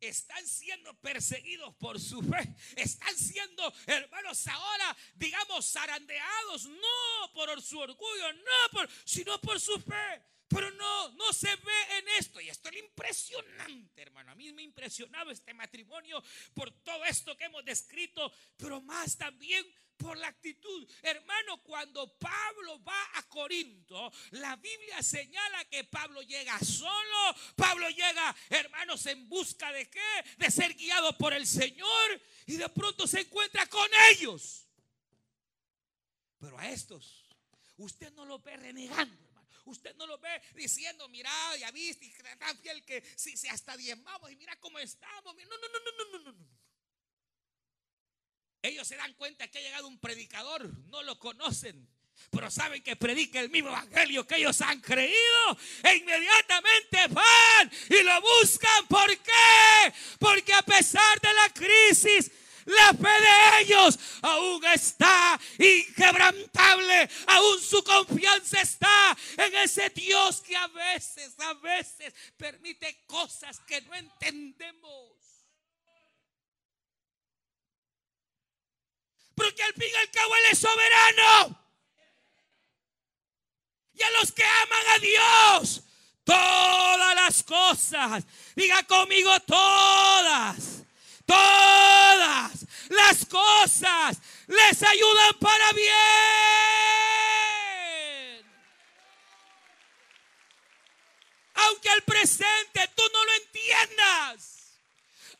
están 0.00 0.46
siendo 0.46 0.94
perseguidos 1.00 1.74
por 1.76 2.00
su 2.00 2.22
fe. 2.22 2.54
Están 2.76 3.16
siendo, 3.16 3.72
hermanos, 3.86 4.46
ahora, 4.46 4.96
digamos, 5.14 5.70
zarandeados, 5.70 6.66
no 6.66 7.32
por 7.34 7.60
su 7.62 7.78
orgullo, 7.78 8.32
no 8.32 8.70
por, 8.72 8.88
sino 9.04 9.40
por 9.40 9.60
su 9.60 9.78
fe. 9.80 10.22
Pero 10.48 10.68
no, 10.72 11.10
no 11.10 11.32
se 11.32 11.54
ve 11.54 11.98
en 11.98 12.08
esto. 12.18 12.40
Y 12.40 12.48
esto 12.48 12.70
es 12.70 12.78
impresionante, 12.78 14.02
hermano. 14.02 14.32
A 14.32 14.34
mí 14.34 14.52
me 14.52 14.62
ha 14.62 14.64
impresionado 14.64 15.30
este 15.30 15.54
matrimonio 15.54 16.22
por 16.54 16.72
todo 16.82 17.04
esto 17.04 17.36
que 17.36 17.44
hemos 17.44 17.64
descrito, 17.64 18.32
pero 18.56 18.80
más 18.80 19.16
también 19.16 19.64
por 20.00 20.16
la 20.16 20.28
actitud. 20.28 20.90
Hermano, 21.02 21.62
cuando 21.62 22.18
Pablo 22.18 22.82
va 22.82 23.08
a 23.14 23.22
Corinto, 23.28 24.10
la 24.32 24.56
Biblia 24.56 25.02
señala 25.02 25.64
que 25.66 25.84
Pablo 25.84 26.22
llega 26.22 26.58
solo. 26.60 27.36
Pablo 27.54 27.88
llega, 27.90 28.34
hermanos, 28.48 29.04
en 29.06 29.28
busca 29.28 29.72
de 29.72 29.88
qué? 29.88 30.24
De 30.38 30.50
ser 30.50 30.74
guiado 30.74 31.16
por 31.18 31.32
el 31.32 31.46
Señor. 31.46 32.20
Y 32.46 32.56
de 32.56 32.68
pronto 32.70 33.06
se 33.06 33.20
encuentra 33.20 33.66
con 33.66 33.88
ellos. 34.10 34.66
Pero 36.38 36.58
a 36.58 36.68
estos, 36.70 37.26
usted 37.76 38.10
no 38.14 38.24
lo 38.24 38.38
ve 38.38 38.56
renegando. 38.56 39.30
Usted 39.66 39.94
no 39.96 40.06
lo 40.06 40.18
ve 40.18 40.42
diciendo, 40.54 41.06
mira, 41.08 41.30
ya 41.58 41.70
viste, 41.70 42.10
tan 42.38 42.58
fiel 42.58 42.82
que 42.84 43.04
si, 43.16 43.36
si 43.36 43.46
hasta 43.46 43.76
diezmamos 43.76 44.32
y 44.32 44.36
mira 44.36 44.56
cómo 44.56 44.78
estamos. 44.78 45.36
No, 45.36 45.42
no, 45.44 45.68
no, 45.68 45.78
no, 45.78 46.18
no, 46.18 46.18
no, 46.18 46.32
no. 46.32 46.69
Ellos 48.62 48.86
se 48.86 48.96
dan 48.96 49.12
cuenta 49.14 49.48
que 49.48 49.58
ha 49.58 49.62
llegado 49.62 49.88
un 49.88 49.98
predicador, 49.98 50.70
no 50.88 51.02
lo 51.02 51.18
conocen, 51.18 51.88
pero 52.30 52.50
saben 52.50 52.82
que 52.82 52.94
predica 52.96 53.40
el 53.40 53.48
mismo 53.48 53.70
evangelio 53.70 54.26
que 54.26 54.36
ellos 54.36 54.60
han 54.60 54.80
creído 54.80 55.58
e 55.82 55.96
inmediatamente 55.96 57.06
van 57.08 57.72
y 57.88 58.02
lo 58.02 58.20
buscan. 58.20 58.86
¿Por 58.86 59.16
qué? 59.18 59.94
Porque 60.18 60.52
a 60.52 60.62
pesar 60.62 61.20
de 61.20 61.32
la 61.32 61.48
crisis, 61.54 62.30
la 62.66 62.92
fe 62.92 63.08
de 63.08 63.62
ellos 63.62 63.98
aún 64.22 64.64
está 64.66 65.40
inquebrantable. 65.58 67.08
Aún 67.26 67.60
su 67.60 67.82
confianza 67.82 68.60
está 68.60 69.16
en 69.36 69.54
ese 69.56 69.90
Dios 69.90 70.40
que 70.42 70.56
a 70.56 70.68
veces, 70.68 71.34
a 71.40 71.54
veces 71.54 72.14
permite 72.36 73.04
cosas 73.06 73.58
que 73.60 73.80
no 73.82 73.94
entendemos. 73.94 75.19
Porque 79.40 79.62
al 79.62 79.72
fin 79.72 79.88
y 79.90 79.96
al 79.96 80.10
cabo 80.10 80.36
Él 80.36 80.42
es 80.52 80.58
soberano. 80.58 81.58
Y 83.94 84.02
a 84.02 84.10
los 84.10 84.32
que 84.32 84.44
aman 84.44 84.86
a 84.94 84.98
Dios, 84.98 85.82
todas 86.24 87.14
las 87.14 87.42
cosas, 87.42 88.24
diga 88.54 88.82
conmigo 88.82 89.40
todas, 89.40 90.82
todas 91.24 92.66
las 92.90 93.24
cosas 93.24 94.18
les 94.46 94.82
ayudan 94.82 95.38
para 95.40 95.72
bien. 95.72 95.90
Aunque 101.54 101.88
al 101.88 102.02
presente 102.02 102.90
tú 102.94 103.04
no 103.10 103.24
lo 103.24 103.32
entiendas, 103.32 104.76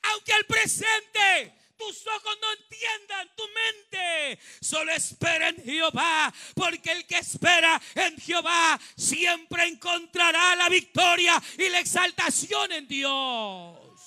aunque 0.03 0.33
al 0.33 0.47
presente 0.47 1.60
tus 1.81 2.07
ojos 2.07 2.39
no 2.41 2.53
entiendan, 2.53 3.35
tu 3.35 3.43
mente. 3.49 4.39
Solo 4.61 4.93
espera 4.93 5.49
en 5.49 5.65
Jehová, 5.65 6.33
porque 6.55 6.93
el 6.93 7.07
que 7.07 7.19
espera 7.19 7.81
en 7.95 8.17
Jehová 8.19 8.79
siempre 8.97 9.67
encontrará 9.67 10.55
la 10.57 10.69
victoria 10.69 11.43
y 11.59 11.69
la 11.71 11.81
exaltación 11.81 12.71
en 12.73 12.87
Dios. 12.87 14.01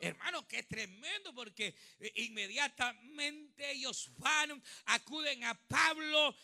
Hermano, 0.00 0.48
qué 0.48 0.64
tremendo 0.64 1.32
porque 1.32 1.76
inmediatamente 2.16 3.70
ellos 3.70 4.10
van, 4.18 4.60
acuden 4.86 5.44
a 5.44 5.54
Pablo. 5.68 6.36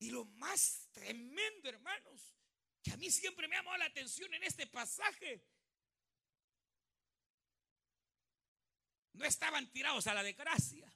Y 0.00 0.10
lo 0.10 0.26
más 0.26 0.88
tremendo, 0.92 1.70
hermanos, 1.70 2.20
que 2.82 2.92
a 2.92 2.96
mí 2.98 3.10
siempre 3.10 3.48
me 3.48 3.56
ha 3.56 3.60
llamado 3.60 3.78
la 3.78 3.86
atención 3.86 4.32
en 4.34 4.44
este 4.44 4.66
pasaje, 4.66 5.42
No 9.18 9.24
estaban 9.24 9.68
tirados 9.72 10.06
a 10.06 10.14
la 10.14 10.22
desgracia. 10.22 10.86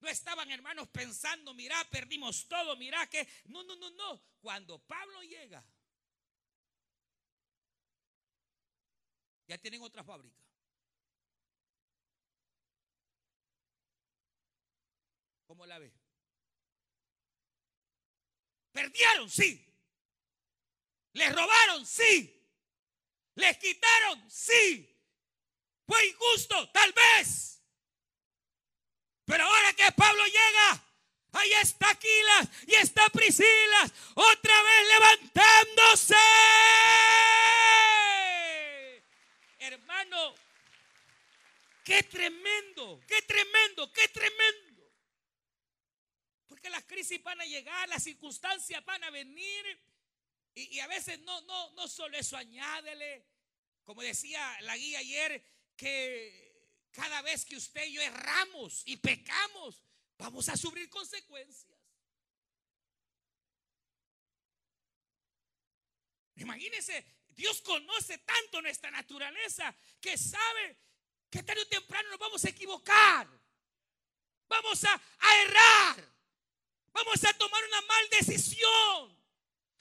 No 0.00 0.08
estaban 0.08 0.50
hermanos 0.50 0.88
pensando, 0.88 1.52
mira, 1.52 1.76
perdimos 1.90 2.48
todo, 2.48 2.76
mira 2.76 3.06
que... 3.10 3.28
No, 3.44 3.62
no, 3.62 3.76
no, 3.76 3.90
no. 3.90 4.22
Cuando 4.40 4.78
Pablo 4.86 5.22
llega, 5.22 5.62
ya 9.46 9.58
tienen 9.58 9.82
otra 9.82 10.02
fábrica. 10.02 10.42
¿Cómo 15.46 15.66
la 15.66 15.78
ve? 15.78 15.92
Perdieron, 18.72 19.28
sí. 19.28 19.62
Les 21.12 21.34
robaron, 21.34 21.84
sí. 21.84 22.48
Les 23.34 23.58
quitaron, 23.58 24.30
sí. 24.30 24.97
Fue 25.88 26.06
injusto, 26.06 26.68
tal 26.68 26.92
vez. 26.92 27.62
Pero 29.24 29.42
ahora 29.42 29.72
que 29.72 29.90
Pablo 29.92 30.22
llega, 30.26 30.84
ahí 31.32 31.52
está 31.62 31.88
Aquilas 31.88 32.48
y 32.66 32.74
está 32.74 33.08
Priscila, 33.08 33.90
otra 34.14 34.62
vez 34.62 34.88
levantándose. 34.88 36.14
Hermano, 39.60 40.34
qué 41.82 42.02
tremendo, 42.02 43.00
qué 43.08 43.22
tremendo, 43.22 43.90
qué 43.90 44.08
tremendo. 44.08 44.92
Porque 46.48 46.68
las 46.68 46.84
crisis 46.84 47.22
van 47.22 47.40
a 47.40 47.46
llegar, 47.46 47.88
las 47.88 48.02
circunstancias 48.02 48.84
van 48.84 49.04
a 49.04 49.10
venir. 49.10 49.80
Y, 50.54 50.80
a 50.80 50.86
veces 50.86 51.18
no, 51.20 51.40
no, 51.42 51.70
no 51.70 51.88
solo 51.88 52.18
eso, 52.18 52.36
añádele. 52.36 53.24
Como 53.84 54.02
decía 54.02 54.60
la 54.62 54.76
guía 54.76 54.98
ayer, 54.98 55.42
que 55.78 56.90
cada 56.90 57.22
vez 57.22 57.44
que 57.44 57.56
usted 57.56 57.86
y 57.86 57.94
yo 57.94 58.02
erramos 58.02 58.82
y 58.84 58.96
pecamos, 58.96 59.82
vamos 60.18 60.48
a 60.48 60.56
sufrir 60.56 60.90
consecuencias. 60.90 61.78
Imagínese, 66.34 67.06
Dios 67.28 67.62
conoce 67.62 68.18
tanto 68.18 68.60
nuestra 68.60 68.90
naturaleza 68.90 69.74
que 70.00 70.18
sabe 70.18 70.76
que 71.30 71.42
tarde 71.42 71.62
o 71.62 71.68
temprano 71.68 72.10
nos 72.10 72.18
vamos 72.18 72.44
a 72.44 72.48
equivocar. 72.48 73.28
Vamos 74.48 74.84
a, 74.84 75.00
a 75.18 75.42
errar. 75.42 76.14
Vamos 76.92 77.22
a 77.24 77.32
tomar 77.34 77.64
una 77.64 77.82
mal 77.82 78.08
decisión. 78.10 79.17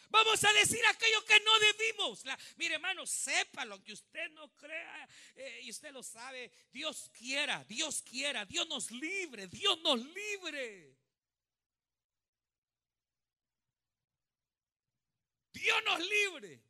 Vamos 0.09 0.43
a 0.43 0.53
decir 0.53 0.83
aquello 0.85 1.23
que 1.25 1.39
no 1.41 1.59
debimos. 1.59 2.23
mire, 2.55 2.75
hermano, 2.75 3.05
sépalo, 3.05 3.83
que 3.83 3.93
usted 3.93 4.29
no 4.31 4.49
crea 4.55 5.09
eh, 5.35 5.61
y 5.63 5.69
usted 5.69 5.91
lo 5.91 6.03
sabe. 6.03 6.51
Dios 6.71 7.09
quiera, 7.13 7.63
Dios 7.65 8.01
quiera, 8.01 8.45
Dios 8.45 8.67
nos 8.67 8.91
libre, 8.91 9.47
Dios 9.47 9.79
nos 9.81 9.99
libre. 9.99 10.95
Dios 15.51 15.83
nos 15.85 15.99
libre. 15.99 16.61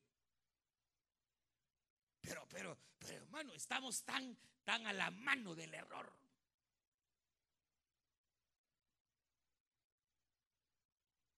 Pero, 2.21 2.47
pero, 2.49 2.77
pero, 2.99 3.23
hermano, 3.23 3.53
estamos 3.53 4.03
tan, 4.03 4.37
tan 4.63 4.87
a 4.87 4.93
la 4.93 5.11
mano 5.11 5.55
del 5.55 5.73
error. 5.73 6.26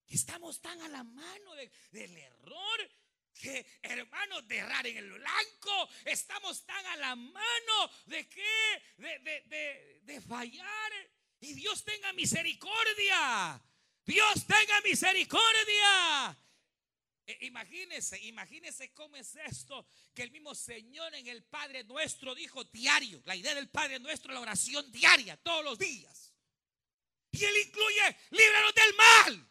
Estamos 0.10 0.60
tan 0.60 0.82
a 0.82 0.88
la 0.90 1.04
mano 1.04 1.56
del 1.92 2.18
error 2.18 2.92
que, 3.34 3.66
hermanos, 3.82 4.48
de 4.48 4.58
errar 4.58 4.86
en 4.88 4.98
el 4.98 5.12
blanco. 5.12 5.90
Estamos 6.06 6.66
tan 6.66 6.86
a 6.86 6.98
la 6.98 7.16
mano 7.16 7.92
de 8.06 8.28
que, 8.28 8.84
de, 8.98 9.20
de, 9.20 10.02
de 10.04 10.22
fallar. 10.22 10.92
Y 11.40 11.54
Dios 11.54 11.84
tenga 11.84 12.12
misericordia. 12.14 13.62
Dios 14.06 14.46
tenga 14.48 14.82
misericordia. 14.82 16.38
E, 17.28 17.46
imagínese, 17.46 18.20
imagínese 18.24 18.92
cómo 18.94 19.16
es 19.16 19.36
esto, 19.36 19.88
que 20.16 20.24
el 20.24 20.32
mismo 20.32 20.56
Señor 20.56 21.14
en 21.14 21.28
el 21.28 21.44
Padre 21.44 21.84
nuestro 21.84 22.34
dijo 22.34 22.64
diario, 22.64 23.22
la 23.26 23.36
idea 23.36 23.54
del 23.54 23.70
Padre 23.70 24.00
nuestro, 24.00 24.34
la 24.34 24.40
oración 24.40 24.92
diaria, 24.92 25.38
todos 25.38 25.64
los 25.64 25.78
días. 25.78 26.34
Y 27.32 27.46
Él 27.46 27.56
incluye, 27.68 28.18
líbranos 28.32 28.74
del 28.74 28.96
mal, 28.96 29.50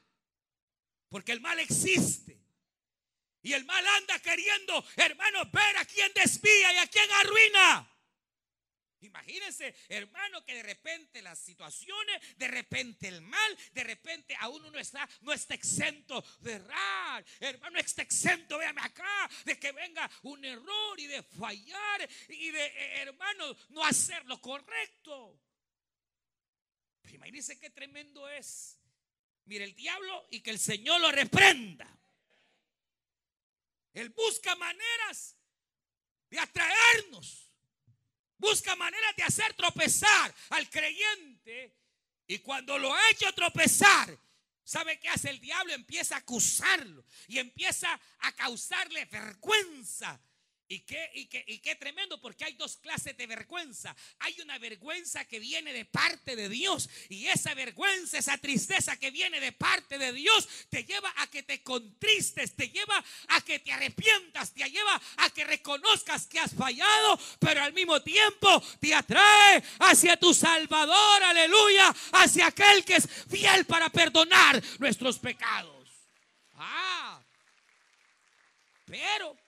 porque 1.09 1.33
el 1.33 1.41
mal 1.41 1.59
existe. 1.59 2.39
Y 3.43 3.53
el 3.53 3.65
mal 3.65 3.87
anda 3.87 4.19
queriendo, 4.19 4.85
hermanos, 4.97 5.51
ver 5.53 5.77
a 5.77 5.85
quien 5.85 6.13
desvía 6.13 6.73
y 6.73 6.79
a 6.79 6.87
quien 6.87 7.11
arruina. 7.13 7.99
Imagínense, 9.01 9.77
hermano, 9.89 10.45
que 10.45 10.55
de 10.55 10.63
repente 10.65 11.23
las 11.23 11.39
situaciones, 11.39 12.37
de 12.37 12.49
repente 12.49 13.07
el 13.07 13.21
mal, 13.23 13.59
de 13.73 13.85
repente 13.85 14.35
aún 14.41 14.65
uno 14.65 14.79
está, 14.79 15.09
no 15.21 15.33
está 15.33 15.55
exento 15.55 16.25
de 16.41 16.55
errar. 16.55 17.25
Hermano, 17.39 17.79
está 17.79 18.03
exento, 18.03 18.59
véame 18.59 18.81
acá, 18.83 19.31
de 19.45 19.59
que 19.59 19.71
venga 19.71 20.11
un 20.23 20.45
error 20.45 20.99
y 20.99 21.07
de 21.07 21.23
fallar 21.23 22.09
y 22.29 22.51
de, 22.51 22.67
eh, 22.67 23.03
hermano, 23.03 23.57
no 23.69 23.85
hacer 23.85 24.25
lo 24.27 24.41
correcto. 24.41 25.41
Pero 27.01 27.15
imagínense 27.15 27.59
qué 27.59 27.71
tremendo 27.71 28.29
es. 28.29 28.78
Mire 29.49 29.65
el 29.65 29.75
diablo 29.75 30.29
y 30.31 30.41
que 30.41 30.51
el 30.51 30.59
Señor 30.59 31.01
lo 31.01 31.11
reprenda. 31.11 31.87
Él 33.93 34.11
busca 34.11 34.55
maneras 34.55 35.37
de 36.31 36.39
atraernos 36.39 37.49
Busca 38.39 38.77
maneras 38.77 39.17
de 39.17 39.25
hacer 39.25 39.53
tropezar 39.55 40.35
al 40.51 40.71
creyente. 40.71 41.75
Y 42.29 42.39
cuando 42.39 42.79
lo 42.79 42.95
ha 42.95 43.11
hecho 43.11 43.33
tropezar, 43.33 44.17
¿sabe 44.63 45.01
qué 45.01 45.09
hace 45.09 45.31
el 45.31 45.41
diablo? 45.41 45.73
Empieza 45.73 46.15
a 46.15 46.19
acusarlo 46.19 47.05
y 47.27 47.39
empieza 47.39 48.01
a 48.21 48.33
causarle 48.33 49.05
vergüenza. 49.07 50.21
Y 50.71 50.81
qué, 50.81 51.11
y, 51.15 51.25
qué, 51.27 51.43
y 51.47 51.61
qué 51.61 51.77
tremendo, 51.77 52.21
porque 52.21 52.45
hay 52.45 52.53
dos 52.53 52.77
clases 52.77 53.17
de 53.17 53.27
vergüenza. 53.27 53.97
Hay 54.19 54.39
una 54.43 54.59
vergüenza 54.59 55.25
que 55.25 55.39
viene 55.39 55.73
de 55.73 55.87
parte 55.87 56.37
de 56.37 56.51
Dios. 56.51 56.91
Y 57.09 57.27
esa 57.27 57.55
vergüenza, 57.55 58.19
esa 58.19 58.37
tristeza 58.37 58.99
que 58.99 59.11
viene 59.11 59.41
de 59.41 59.53
parte 59.53 59.97
de 59.97 60.13
Dios, 60.13 60.47
te 60.69 60.85
lleva 60.85 61.11
a 61.17 61.27
que 61.29 61.43
te 61.43 61.63
contristes, 61.63 62.55
te 62.55 62.69
lleva 62.69 63.03
a 63.29 63.41
que 63.41 63.61
te 63.61 63.73
arrepientas, 63.73 64.53
te 64.53 64.69
lleva 64.69 65.01
a 65.17 65.31
que 65.31 65.45
reconozcas 65.45 66.27
que 66.27 66.39
has 66.39 66.55
fallado, 66.55 67.19
pero 67.39 67.63
al 67.63 67.73
mismo 67.73 68.03
tiempo 68.03 68.63
te 68.79 68.95
atrae 68.95 69.63
hacia 69.79 70.19
tu 70.19 70.35
Salvador, 70.35 71.23
aleluya, 71.23 71.97
hacia 72.13 72.49
aquel 72.49 72.85
que 72.85 72.97
es 72.97 73.09
fiel 73.31 73.65
para 73.65 73.89
perdonar 73.89 74.63
nuestros 74.79 75.19
pecados. 75.19 75.89
Ah, 76.57 77.23
pero 78.85 79.48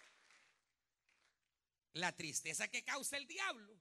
la 1.94 2.12
tristeza 2.16 2.68
que 2.68 2.84
causa 2.84 3.16
el 3.16 3.26
diablo, 3.26 3.78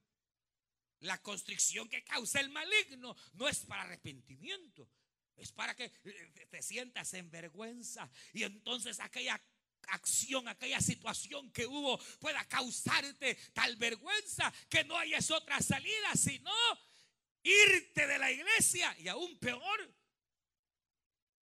la 0.99 1.21
constricción 1.21 1.87
que 1.87 2.03
causa 2.03 2.39
el 2.39 2.49
maligno, 2.49 3.15
no 3.33 3.47
es 3.47 3.59
para 3.59 3.83
arrepentimiento, 3.83 4.89
es 5.35 5.51
para 5.51 5.75
que 5.75 5.85
eh, 5.85 6.47
te 6.49 6.61
sientas 6.61 7.13
en 7.13 7.29
vergüenza 7.31 8.09
y 8.33 8.43
entonces 8.43 8.99
aquella 8.99 9.41
acción, 9.87 10.47
aquella 10.47 10.81
situación 10.81 11.51
que 11.51 11.65
hubo 11.65 11.97
pueda 12.19 12.43
causarte 12.45 13.35
tal 13.53 13.75
vergüenza 13.77 14.53
que 14.69 14.83
no 14.83 14.97
hayas 14.97 15.31
otra 15.31 15.61
salida, 15.61 16.15
sino 16.15 16.51
irte 17.43 18.05
de 18.05 18.19
la 18.19 18.31
iglesia 18.31 18.95
y 18.99 19.07
aún 19.07 19.37
peor, 19.39 19.93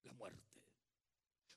la 0.03 0.13
muerte. 0.13 0.43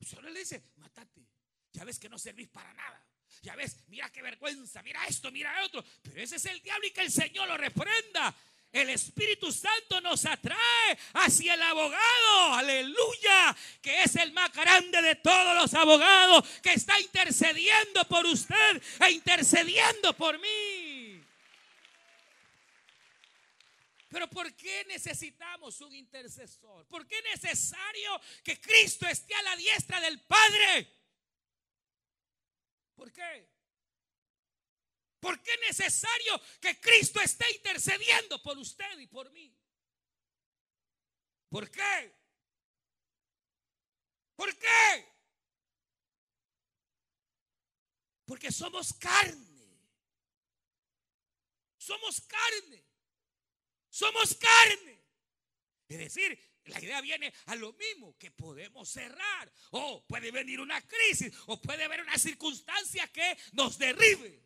Solo 0.01 0.31
le 0.31 0.41
dice, 0.41 0.65
matate, 0.77 1.27
ya 1.73 1.85
ves 1.85 1.99
que 1.99 2.09
no 2.09 2.19
servís 2.19 2.49
para 2.49 2.73
nada. 2.73 3.10
Ya 3.43 3.55
ves, 3.57 3.77
mira 3.89 4.11
qué 4.11 4.23
vergüenza, 4.23 4.83
mira 4.83 5.05
esto, 5.07 5.31
mira 5.31 5.65
otro. 5.65 5.85
Pero 6.03 6.21
ese 6.21 6.37
es 6.37 6.47
el 6.47 6.61
diablo 6.63 6.87
y 6.87 6.91
que 6.91 7.03
el 7.03 7.11
Señor 7.11 7.49
lo 7.49 7.57
reprenda. 7.57 8.35
El 8.73 8.91
Espíritu 8.91 9.51
Santo 9.51 10.01
nos 10.01 10.25
atrae 10.27 10.99
hacia 11.15 11.55
el 11.55 11.63
abogado, 11.63 12.55
aleluya, 12.55 13.57
que 13.83 14.03
es 14.03 14.15
el 14.15 14.33
más 14.33 14.53
grande 14.53 15.03
de 15.03 15.17
todos 15.17 15.57
los 15.57 15.75
abogados, 15.75 16.47
que 16.63 16.75
está 16.75 17.01
intercediendo 17.01 18.05
por 18.05 18.25
usted 18.27 18.83
e 19.05 19.11
intercediendo 19.11 20.17
por 20.17 20.39
mí. 20.39 21.21
Pero 24.09 24.29
¿por 24.29 24.53
qué 24.55 24.85
necesitamos 24.87 25.81
un 25.81 25.93
intercesor? 25.95 26.87
¿Por 26.87 27.07
qué 27.07 27.19
es 27.19 27.43
necesario 27.43 28.21
que 28.45 28.61
Cristo 28.61 29.07
esté 29.07 29.35
a 29.35 29.43
la 29.43 29.57
diestra 29.57 30.01
del 30.01 30.21
Padre? 30.21 31.00
¿Por 33.01 33.11
qué? 33.13 33.49
¿Por 35.21 35.43
qué 35.43 35.53
es 35.55 35.61
necesario 35.79 36.39
que 36.61 36.79
Cristo 36.79 37.19
esté 37.23 37.51
intercediendo 37.53 38.43
por 38.43 38.59
usted 38.59 38.99
y 38.99 39.07
por 39.07 39.31
mí? 39.31 39.59
¿Por 41.49 41.71
qué? 41.71 42.15
¿Por 44.37 44.55
qué? 44.55 45.15
Porque 48.27 48.53
somos 48.53 48.93
carne. 48.93 49.81
Somos 51.79 52.21
carne. 52.21 52.85
Somos 53.89 54.35
carne. 54.35 55.03
Es 55.89 55.99
decir, 55.99 56.39
la 56.65 56.81
idea 56.81 57.01
viene 57.01 57.33
a 57.47 57.55
lo 57.55 57.73
mismo, 57.73 58.17
que 58.19 58.31
podemos 58.31 58.89
cerrar. 58.89 59.53
O 59.71 60.05
puede 60.07 60.31
venir 60.31 60.61
una 60.61 60.81
crisis, 60.87 61.33
o 61.47 61.61
puede 61.61 61.85
haber 61.85 62.03
una 62.03 62.19
circunstancia 62.19 63.07
que 63.09 63.37
nos 63.53 63.79
derribe. 63.79 64.43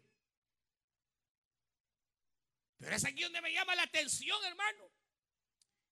Pero 2.79 2.97
es 2.97 3.05
aquí 3.05 3.23
donde 3.23 3.41
me 3.41 3.53
llama 3.53 3.75
la 3.75 3.83
atención, 3.83 4.39
hermano. 4.45 4.91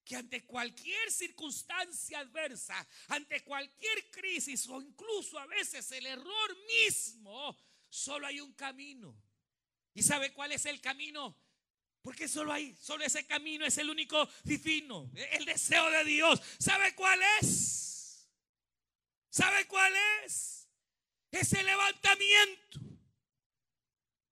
Que 0.04 0.16
ante 0.16 0.44
cualquier 0.44 1.10
circunstancia 1.10 2.18
adversa, 2.18 2.86
ante 3.08 3.42
cualquier 3.44 4.10
crisis 4.10 4.68
o 4.68 4.80
incluso 4.82 5.38
a 5.38 5.46
veces 5.46 5.90
el 5.92 6.04
error 6.06 6.56
mismo, 6.66 7.56
solo 7.88 8.26
hay 8.26 8.40
un 8.40 8.52
camino. 8.52 9.16
¿Y 9.94 10.02
sabe 10.02 10.32
cuál 10.32 10.52
es 10.52 10.66
el 10.66 10.80
camino? 10.80 11.36
Porque 12.02 12.26
solo 12.28 12.52
hay, 12.52 12.76
solo 12.80 13.04
ese 13.04 13.24
camino 13.26 13.64
es 13.64 13.78
el 13.78 13.88
único 13.88 14.28
divino, 14.42 15.08
el 15.14 15.44
deseo 15.44 15.88
de 15.90 16.04
Dios. 16.04 16.42
¿Sabe 16.58 16.94
cuál 16.94 17.20
es? 17.40 18.28
¿Sabe 19.30 19.66
cuál 19.66 19.92
es? 20.24 20.68
Ese 21.30 21.62
levantamiento. 21.62 22.80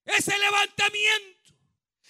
Ese 0.04 0.36
levantamiento. 0.36 1.54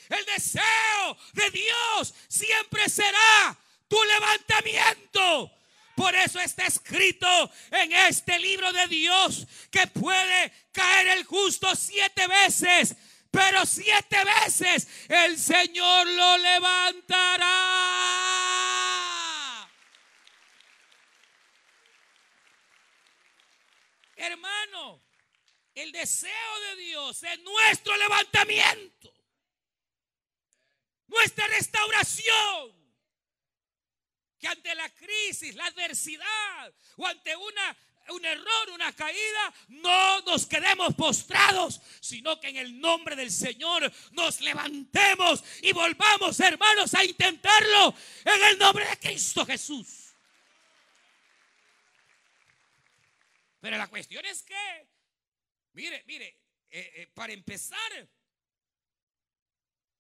El 0.09 0.25
deseo 0.25 1.19
de 1.35 1.51
Dios 1.51 2.15
siempre 2.27 2.89
será 2.89 3.57
tu 3.87 4.03
levantamiento. 4.03 5.53
Por 5.95 6.15
eso 6.15 6.41
está 6.41 6.67
escrito 6.67 7.29
en 7.71 7.93
este 7.93 8.39
libro 8.39 8.73
de 8.73 8.87
Dios 8.87 9.47
que 9.71 9.87
puede 9.89 10.53
caer 10.73 11.09
el 11.19 11.25
justo 11.25 11.77
siete 11.77 12.27
veces 12.27 12.97
pero 13.31 13.65
siete 13.65 14.17
veces 14.25 14.89
el 15.09 15.39
Señor 15.39 16.07
lo 16.07 16.39
levantará. 16.39 17.47
Hermano, 24.17 25.03
el 25.75 25.93
deseo 25.93 26.61
de 26.69 26.77
Dios 26.83 27.23
es 27.23 27.41
nuestro 27.41 27.97
levantamiento, 27.97 29.15
nuestra 31.07 31.47
restauración. 31.49 32.79
Que 34.39 34.49
ante 34.49 34.75
la 34.75 34.89
crisis, 34.89 35.55
la 35.55 35.67
adversidad 35.67 36.73
o 36.97 37.07
ante 37.07 37.37
una 37.37 37.77
un 38.11 38.25
error, 38.25 38.71
una 38.73 38.93
caída, 38.95 39.55
no 39.69 40.21
nos 40.23 40.47
quedemos 40.47 40.95
postrados, 40.95 41.81
sino 42.01 42.41
que 42.41 42.49
en 42.49 42.57
el 42.57 42.81
nombre 42.81 43.17
del 43.17 43.31
Señor 43.31 43.91
nos 44.13 44.41
levantemos 44.41 45.43
y 45.63 45.73
volvamos, 45.73 46.39
hermanos, 46.41 46.95
a 46.95 47.05
intentarlo 47.05 47.95
en 48.25 48.45
el 48.45 48.59
nombre 48.59 48.87
de 48.87 48.99
Cristo 48.99 49.45
Jesús. 49.47 50.15
Pero 53.61 53.77
la 53.77 53.89
cuestión 53.89 54.25
es 54.25 54.43
que, 54.43 54.89
mire, 55.73 56.03
mire, 56.07 56.39
eh, 56.71 56.93
eh, 56.97 57.07
para 57.15 57.33
empezar, 57.33 58.09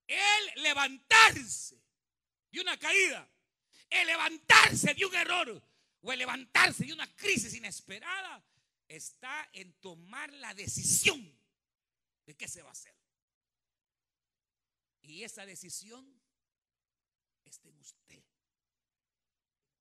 el 0.06 0.62
levantarse 0.62 1.80
de 2.50 2.60
una 2.60 2.76
caída, 2.78 3.28
el 3.90 4.06
levantarse 4.06 4.94
de 4.94 5.04
un 5.04 5.14
error, 5.14 5.62
o 6.02 6.12
el 6.12 6.18
levantarse 6.18 6.84
de 6.84 6.92
una 6.92 7.06
crisis 7.16 7.54
inesperada 7.54 8.42
está 8.88 9.48
en 9.52 9.72
tomar 9.74 10.32
la 10.34 10.54
decisión 10.54 11.20
de 12.26 12.36
qué 12.36 12.48
se 12.48 12.62
va 12.62 12.70
a 12.70 12.72
hacer. 12.72 12.94
Y 15.02 15.24
esa 15.24 15.44
decisión 15.44 16.20
está 17.44 17.68
en 17.68 17.78
usted. 17.78 18.22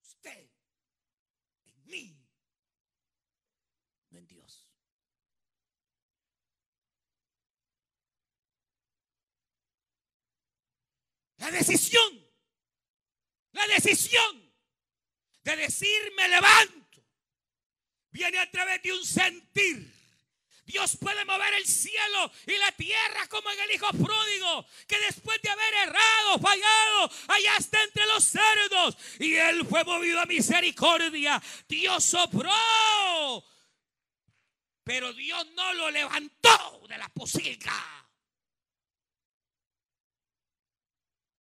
Usted. 0.02 0.50
En 1.66 1.86
mí. 1.86 2.18
No 4.10 4.20
en 4.20 4.28
Dios. 4.28 4.68
La 11.38 11.52
decisión. 11.52 12.28
La 13.52 13.68
decisión 13.68 14.49
de 15.44 15.56
decir 15.56 16.14
me 16.16 16.28
levanto. 16.28 17.04
Viene 18.12 18.40
a 18.40 18.50
través 18.50 18.82
de 18.82 18.94
un 18.94 19.06
sentir. 19.06 20.00
Dios 20.70 20.98
puede 20.98 21.26
mover 21.26 21.52
el 21.56 21.66
cielo 21.66 22.32
y 22.46 22.56
la 22.58 22.72
tierra 22.74 23.28
como 23.28 23.50
en 23.50 23.60
el 23.60 23.72
Hijo 23.72 23.90
pródigo, 23.90 24.68
que 24.88 25.00
después 25.00 25.42
de 25.42 25.50
haber 25.50 25.74
errado, 25.74 26.38
fallado, 26.40 27.12
allá 27.28 27.58
está 27.58 27.82
entre 27.84 28.06
los 28.06 28.24
cerdos. 28.24 28.96
Y 29.20 29.34
él 29.34 29.66
fue 29.66 29.84
movido 29.84 30.20
a 30.20 30.28
misericordia. 30.28 31.42
Dios 31.68 32.04
sopró. 32.04 32.52
Pero 34.84 35.12
Dios 35.14 35.48
no 35.54 35.74
lo 35.74 35.90
levantó 35.90 36.86
de 36.88 36.98
la 37.00 37.10
posilga. 37.10 38.08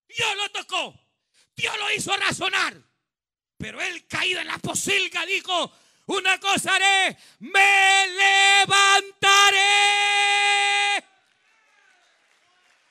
Dios 0.08 0.36
lo 0.36 0.50
tocó. 0.52 0.98
Dios 1.54 1.76
lo 1.78 1.92
hizo 1.92 2.16
razonar. 2.16 2.87
Pero 3.58 3.80
él 3.82 4.06
caído 4.06 4.40
en 4.40 4.46
la 4.46 4.58
posilga 4.58 5.26
dijo, 5.26 5.72
una 6.06 6.38
cosa 6.38 6.76
haré, 6.76 7.18
me 7.40 8.06
levantaré. 8.06 9.58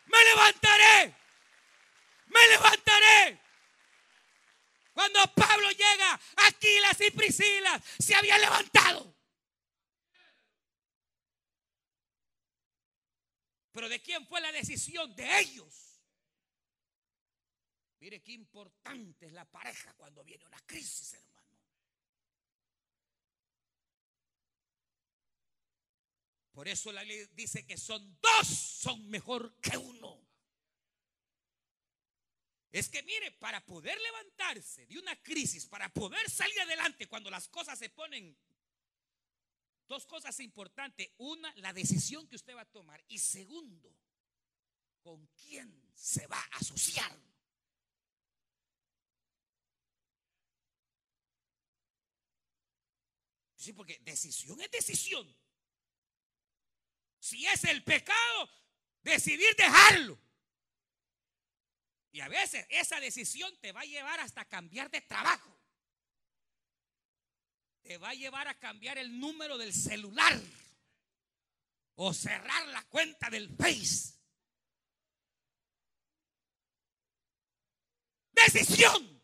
Me 0.05 0.23
levantaré. 0.25 1.15
Me 2.27 2.47
levantaré. 2.49 3.41
Cuando 4.91 5.33
Pablo 5.33 5.69
llega, 5.71 6.19
Aquilas 6.47 6.99
y 6.99 7.11
Priscila 7.11 7.81
se 7.97 8.13
habían 8.13 8.41
levantado. 8.41 9.15
Pero 13.71 13.87
¿de 13.87 14.01
quién 14.01 14.27
fue 14.27 14.41
la 14.41 14.51
decisión? 14.51 15.15
De 15.15 15.39
ellos. 15.39 15.86
Mire 17.99 18.21
qué 18.21 18.33
importante 18.33 19.25
es 19.25 19.33
la 19.33 19.45
pareja 19.45 19.93
cuando 19.95 20.23
viene 20.23 20.45
una 20.45 20.59
crisis, 20.59 21.13
hermano. 21.13 21.37
Por 26.51 26.67
eso 26.67 26.91
la 26.91 27.03
ley 27.03 27.27
dice 27.33 27.65
que 27.65 27.77
son 27.77 28.19
dos, 28.19 28.47
son 28.47 29.09
mejor 29.09 29.59
que 29.61 29.77
uno. 29.77 30.27
Es 32.71 32.89
que 32.89 33.01
mire, 33.03 33.31
para 33.31 33.65
poder 33.65 33.99
levantarse 33.99 34.85
de 34.85 34.99
una 34.99 35.15
crisis, 35.21 35.65
para 35.65 35.89
poder 35.89 36.29
salir 36.29 36.59
adelante 36.61 37.07
cuando 37.07 37.29
las 37.29 37.47
cosas 37.47 37.79
se 37.79 37.89
ponen, 37.89 38.37
dos 39.87 40.05
cosas 40.05 40.39
importantes. 40.39 41.09
Una, 41.17 41.53
la 41.57 41.73
decisión 41.73 42.27
que 42.27 42.35
usted 42.35 42.55
va 42.55 42.61
a 42.61 42.71
tomar. 42.71 43.03
Y 43.07 43.19
segundo, 43.19 43.95
con 45.01 45.25
quién 45.27 45.91
se 45.93 46.27
va 46.27 46.39
a 46.39 46.57
asociar. 46.57 47.26
Sí, 53.67 53.73
porque 53.73 53.99
decisión 53.99 54.61
es 54.61 54.71
decisión. 54.71 55.27
Si 57.19 57.45
es 57.47 57.65
el 57.65 57.83
pecado, 57.83 58.49
decidir 59.01 59.53
dejarlo. 59.57 60.17
Y 62.13 62.21
a 62.21 62.29
veces 62.29 62.65
esa 62.69 63.01
decisión 63.01 63.53
te 63.59 63.73
va 63.73 63.81
a 63.81 63.83
llevar 63.83 64.21
hasta 64.21 64.45
cambiar 64.45 64.89
de 64.89 65.01
trabajo. 65.01 65.53
Te 67.81 67.97
va 67.97 68.11
a 68.11 68.13
llevar 68.13 68.47
a 68.47 68.57
cambiar 68.57 68.97
el 68.99 69.19
número 69.19 69.57
del 69.57 69.73
celular. 69.73 70.39
O 71.95 72.13
cerrar 72.13 72.69
la 72.69 72.83
cuenta 72.83 73.29
del 73.29 73.53
Face. 73.53 74.13
Decisión. 78.31 79.21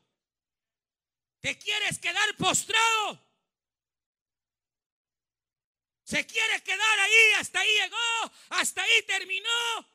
¿Te 1.39 1.58
quieres 1.58 1.97
quedar 1.97 2.36
postrado? 2.36 3.22
Se 6.13 6.28
quiere 6.28 6.62
quedar 6.62 6.99
ahí, 6.99 7.32
hasta 7.39 7.60
ahí 7.60 7.69
llegó, 7.73 8.34
hasta 8.49 8.84
ahí 8.84 9.02
terminó. 9.08 9.89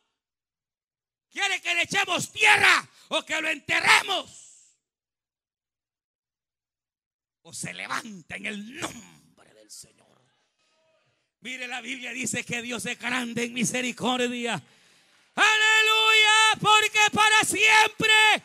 Quiere 1.30 1.60
que 1.60 1.72
le 1.76 1.82
echemos 1.82 2.32
tierra 2.32 2.90
o 3.10 3.24
que 3.24 3.40
lo 3.40 3.48
enterremos. 3.48 4.74
O 7.42 7.52
se 7.52 7.72
levanta 7.72 8.34
en 8.34 8.46
el 8.46 8.80
nombre 8.80 9.54
del 9.54 9.70
Señor. 9.70 10.20
Mire, 11.38 11.68
la 11.68 11.80
Biblia 11.80 12.10
dice 12.10 12.42
que 12.44 12.62
Dios 12.62 12.84
es 12.86 12.98
grande 12.98 13.44
en 13.44 13.52
misericordia. 13.52 14.60
Aleluya, 15.36 16.58
porque 16.60 16.98
para 17.12 17.44
siempre 17.44 18.42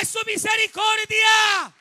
es 0.00 0.08
su 0.08 0.18
misericordia. 0.26 1.72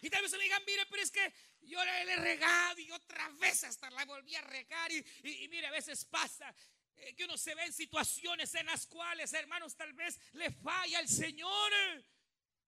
Y 0.00 0.08
tal 0.08 0.22
vez 0.22 0.30
me 0.30 0.38
digan, 0.38 0.62
mire, 0.64 0.86
pero 0.86 1.02
es 1.02 1.10
que 1.10 1.49
yo 1.62 1.84
le 1.84 2.12
he 2.12 2.16
regado 2.16 2.80
y 2.80 2.90
otra 2.90 3.28
vez 3.40 3.64
hasta 3.64 3.90
la 3.90 4.04
volví 4.04 4.34
a 4.34 4.42
regar. 4.42 4.90
Y, 4.92 5.04
mire, 5.48 5.66
a 5.66 5.70
veces 5.70 6.04
pasa 6.04 6.54
eh, 6.96 7.14
que 7.14 7.24
uno 7.24 7.36
se 7.36 7.54
ve 7.54 7.64
en 7.64 7.72
situaciones 7.72 8.54
en 8.54 8.66
las 8.66 8.86
cuales, 8.86 9.32
hermanos, 9.32 9.76
tal 9.76 9.92
vez 9.92 10.18
le 10.32 10.50
falla 10.50 11.00
el 11.00 11.08
Señor. 11.08 11.72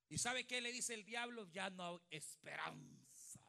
¿Y 0.08 0.18
sabe 0.18 0.46
qué 0.46 0.60
le 0.60 0.72
dice 0.72 0.94
el 0.94 1.04
diablo? 1.04 1.48
Ya 1.50 1.70
no 1.70 1.88
hay 1.88 2.00
esperanza. 2.10 3.40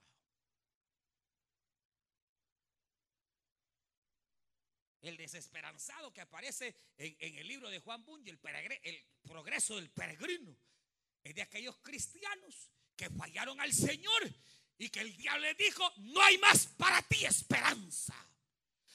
El 5.01 5.17
desesperanzado 5.17 6.13
que 6.13 6.21
aparece 6.21 6.73
en, 6.95 7.37
el 7.37 7.47
libro 7.47 7.69
de 7.69 7.79
Juan 7.79 8.05
Bunge, 8.05 8.29
el 8.29 9.05
progreso 9.21 9.75
del 9.75 9.89
peregrino, 9.91 10.57
es 11.23 11.35
de 11.35 11.41
aquellos 11.41 11.77
cristianos 11.79 12.69
que 12.95 13.09
fallaron 13.09 13.59
al 13.59 13.73
Señor 13.73 14.33
y 14.83 14.89
que 14.89 14.99
el 14.99 15.15
diablo 15.15 15.43
le 15.43 15.55
dijo, 15.55 15.89
no 15.97 16.21
hay 16.21 16.37
más 16.39 16.67
para 16.67 17.01
ti 17.03 17.23
esperanza. 17.23 18.13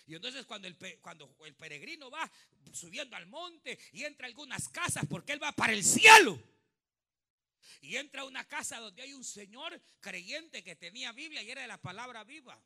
Y 0.07 0.14
entonces 0.14 0.44
cuando 0.44 0.68
el, 0.68 1.55
peregrino 1.55 2.11
va 2.11 2.31
subiendo 2.74 3.16
al 3.16 3.27
monte 3.27 3.79
y 3.92 4.05
entra 4.05 4.27
a 4.27 4.29
algunas 4.29 4.68
casas 4.68 5.07
porque 5.09 5.33
él 5.33 5.42
va 5.42 5.53
para 5.53 5.72
el 5.72 5.83
cielo. 5.83 6.38
Y 7.81 7.96
entra 7.96 8.20
a 8.20 8.24
una 8.27 8.46
casa 8.46 8.81
donde 8.81 9.01
hay 9.01 9.14
un 9.14 9.24
señor 9.24 9.81
creyente 10.01 10.62
que 10.62 10.77
tenía 10.77 11.12
Biblia 11.12 11.42
y 11.42 11.51
era 11.51 11.62
de 11.62 11.68
la 11.68 11.81
palabra 11.81 12.22
viva. 12.22 12.61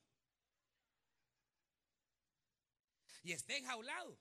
Y 3.22 3.30
está 3.30 3.54
enjaulado. 3.54 4.18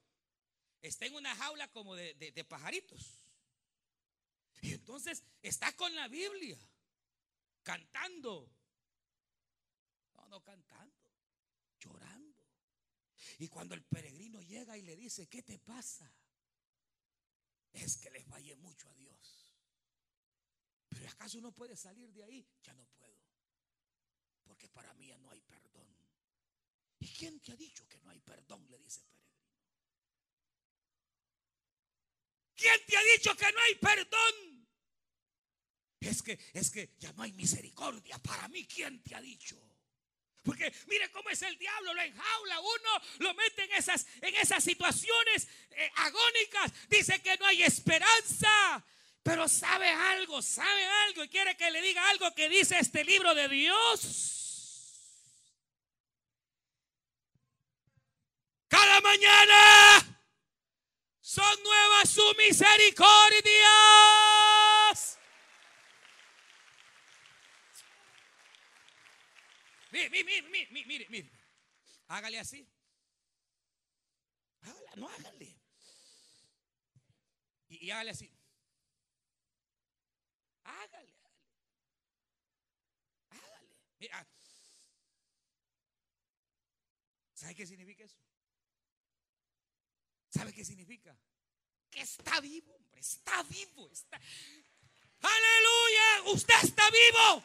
Está 0.84 1.08
en 1.08 1.16
una 1.16 1.36
jaula 1.36 1.68
como 1.70 1.96
de 1.96 2.46
pajaritos. 2.48 3.02
Y 4.62 4.74
entonces 4.74 5.24
está 5.42 5.76
con 5.76 5.96
la 5.96 6.08
Biblia, 6.08 6.60
cantando 7.64 8.48
cantando, 10.40 10.96
llorando. 11.80 12.48
Y 13.40 13.50
cuando 13.50 13.76
el 13.76 13.84
peregrino 13.84 14.42
llega 14.42 14.78
y 14.78 14.82
le 14.84 14.96
dice, 14.96 15.28
¿qué 15.28 15.44
te 15.44 15.60
pasa? 15.60 16.12
Es 17.74 17.98
que 17.98 18.10
le 18.10 18.24
fallé 18.24 18.56
mucho 18.56 18.90
a 18.90 18.94
Dios. 18.94 19.54
Pero 20.90 21.10
¿acaso 21.10 21.40
uno 21.40 21.52
puede 21.52 21.76
salir 21.76 22.12
de 22.14 22.24
ahí? 22.24 22.48
Ya 22.64 22.74
no 22.74 22.86
puedo. 22.86 23.20
Porque 24.44 24.70
para 24.70 24.94
mí 24.94 25.08
ya 25.08 25.18
no 25.18 25.30
hay 25.30 25.42
perdón. 25.42 25.88
¿Y 27.00 27.08
quién 27.08 27.40
te 27.40 27.52
ha 27.52 27.56
dicho 27.56 27.88
que 27.88 28.00
no 28.02 28.10
hay 28.10 28.20
perdón? 28.20 28.68
Le 28.70 28.78
dice 28.80 29.02
peregrino. 29.02 29.22
¿Quién 32.56 32.86
te 32.86 32.98
ha 32.98 33.04
dicho 33.16 33.36
que 33.36 33.52
no 33.52 33.60
hay 33.62 33.76
perdón? 33.76 34.68
Es 36.00 36.22
que, 36.22 36.40
es 36.54 36.70
que 36.72 36.96
ya 36.98 37.14
no 37.14 37.24
hay 37.24 37.32
misericordia. 37.34 38.18
Para 38.20 38.48
mí, 38.50 38.66
¿quién 38.68 39.02
te 39.04 39.16
ha 39.16 39.22
dicho? 39.22 39.71
Porque 40.44 40.74
mire 40.88 41.12
cómo 41.12 41.30
es 41.30 41.42
el 41.44 41.58
diablo, 41.58 41.94
lo 41.94 42.02
enjaula 42.02 42.60
uno, 42.60 43.02
lo 43.20 43.34
mete 43.36 43.64
en 43.64 43.74
esas, 43.74 44.08
en 44.22 44.36
esas 44.36 44.64
situaciones 44.64 45.48
eh, 45.72 45.92
agónicas. 45.96 46.72
Dice 46.90 47.22
que 47.22 47.38
no 47.38 47.46
hay 47.46 47.64
esperanza. 47.64 48.84
Pero 49.24 49.48
sabe 49.48 49.88
algo, 49.88 50.42
sabe 50.42 50.86
algo 51.06 51.24
y 51.24 51.30
quiere 51.30 51.56
que 51.56 51.70
le 51.70 51.82
diga 51.82 52.10
algo 52.10 52.34
que 52.34 52.50
dice 52.50 52.80
este 52.80 53.04
libro 53.04 53.36
de 53.36 53.48
Dios. 53.50 54.42
Cada 58.68 59.00
mañana 59.02 60.22
son 61.20 61.64
nuevas 61.64 62.10
su 62.10 62.34
misericordia. 62.36 64.31
Mire, 69.92 70.10
mire, 70.10 70.24
mire, 70.24 70.68
mire, 70.72 70.86
mire, 70.86 71.08
mire. 71.10 71.32
Hágale 72.08 72.40
así. 72.40 72.68
Hágale, 74.62 74.90
no 74.96 75.10
hágale. 75.10 75.56
Y, 77.68 77.86
y 77.86 77.92
hágale 77.92 78.12
así. 78.12 78.32
Hágale, 80.64 81.14
hágale. 81.14 81.36
Hágale. 83.30 83.76
Mira. 84.00 84.28
¿Sabe 87.34 87.56
qué 87.56 87.66
significa 87.66 88.04
eso? 88.04 88.20
¿Sabe 90.30 90.54
qué 90.54 90.64
significa? 90.64 91.18
Que 91.90 92.02
está 92.02 92.40
vivo, 92.40 92.74
hombre, 92.74 93.02
está 93.02 93.44
vivo, 93.44 93.92
está. 93.92 94.22
Aleluya, 95.20 96.32
usted 96.34 96.56
está 96.64 96.90
vivo. 96.90 97.44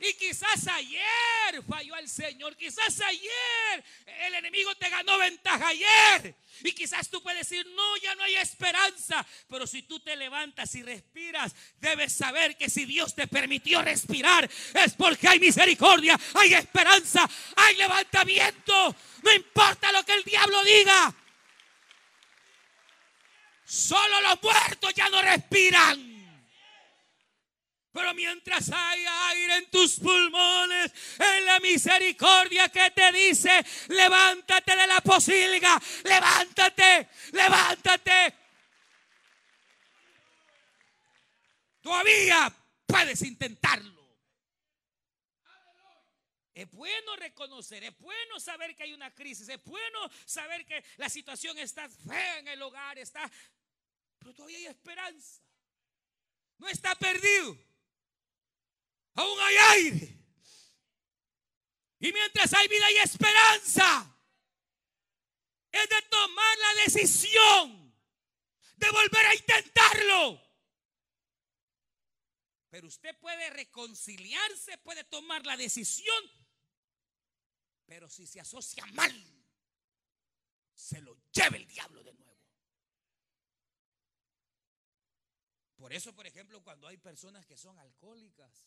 Y 0.00 0.12
quizás 0.14 0.66
ayer 0.66 1.62
falló 1.68 1.94
al 1.94 2.08
Señor, 2.08 2.56
quizás 2.56 3.00
ayer 3.00 3.84
el 4.22 4.34
enemigo 4.34 4.74
te 4.74 4.88
ganó 4.88 5.16
ventaja 5.18 5.68
ayer. 5.68 6.34
Y 6.62 6.72
quizás 6.72 7.08
tú 7.08 7.22
puedes 7.22 7.48
decir, 7.48 7.64
no, 7.68 7.96
ya 7.98 8.14
no 8.16 8.24
hay 8.24 8.34
esperanza. 8.36 9.24
Pero 9.48 9.66
si 9.66 9.82
tú 9.82 10.00
te 10.00 10.16
levantas 10.16 10.74
y 10.74 10.82
respiras, 10.82 11.54
debes 11.80 12.12
saber 12.12 12.56
que 12.56 12.68
si 12.68 12.84
Dios 12.84 13.14
te 13.14 13.28
permitió 13.28 13.82
respirar, 13.82 14.50
es 14.74 14.94
porque 14.94 15.28
hay 15.28 15.38
misericordia, 15.38 16.18
hay 16.34 16.54
esperanza, 16.54 17.28
hay 17.56 17.76
levantamiento. 17.76 18.96
No 19.22 19.32
importa 19.32 19.92
lo 19.92 20.04
que 20.04 20.14
el 20.14 20.24
diablo 20.24 20.62
diga. 20.64 21.14
Solo 23.64 24.20
los 24.20 24.42
muertos 24.42 24.92
ya 24.94 25.08
no 25.08 25.22
respiran. 25.22 26.13
Pero 27.94 28.12
mientras 28.12 28.72
hay 28.72 29.06
aire 29.06 29.58
en 29.58 29.70
tus 29.70 30.00
pulmones, 30.00 30.92
en 31.16 31.44
la 31.44 31.60
misericordia 31.60 32.68
que 32.68 32.90
te 32.90 33.12
dice, 33.12 33.64
levántate 33.86 34.74
de 34.74 34.86
la 34.88 35.00
posilga, 35.00 35.80
levántate, 36.02 37.08
levántate. 37.30 38.34
Todavía 41.80 42.52
puedes 42.84 43.22
intentarlo. 43.22 44.04
Es 46.52 46.68
bueno 46.72 47.14
reconocer, 47.14 47.84
es 47.84 47.96
bueno 48.00 48.40
saber 48.40 48.74
que 48.74 48.82
hay 48.82 48.92
una 48.92 49.14
crisis, 49.14 49.48
es 49.48 49.62
bueno 49.62 50.10
saber 50.24 50.66
que 50.66 50.84
la 50.96 51.08
situación 51.08 51.56
está 51.60 51.88
fea 51.88 52.40
en 52.40 52.48
el 52.48 52.60
hogar, 52.60 52.98
está, 52.98 53.30
pero 54.18 54.34
todavía 54.34 54.58
hay 54.58 54.66
esperanza. 54.66 55.40
No 56.58 56.66
está 56.66 56.96
perdido. 56.96 57.56
Aún 59.14 59.38
hay 59.40 59.56
aire. 59.56 60.18
Y 62.00 62.12
mientras 62.12 62.52
hay 62.52 62.68
vida 62.68 62.90
y 62.92 62.96
esperanza, 62.98 64.14
es 65.72 65.88
de 65.88 66.02
tomar 66.02 66.58
la 66.58 66.82
decisión 66.84 67.94
de 68.76 68.90
volver 68.90 69.26
a 69.26 69.34
intentarlo. 69.34 70.40
Pero 72.70 72.88
usted 72.88 73.16
puede 73.18 73.50
reconciliarse, 73.50 74.78
puede 74.78 75.04
tomar 75.04 75.46
la 75.46 75.56
decisión, 75.56 76.24
pero 77.86 78.08
si 78.08 78.26
se 78.26 78.40
asocia 78.40 78.84
mal, 78.86 79.12
se 80.74 81.00
lo 81.00 81.16
lleva 81.30 81.56
el 81.56 81.66
diablo 81.66 82.02
de 82.02 82.12
nuevo. 82.12 82.24
Por 85.76 85.92
eso, 85.92 86.14
por 86.14 86.26
ejemplo, 86.26 86.62
cuando 86.62 86.88
hay 86.88 86.96
personas 86.96 87.46
que 87.46 87.56
son 87.56 87.78
alcohólicas, 87.78 88.66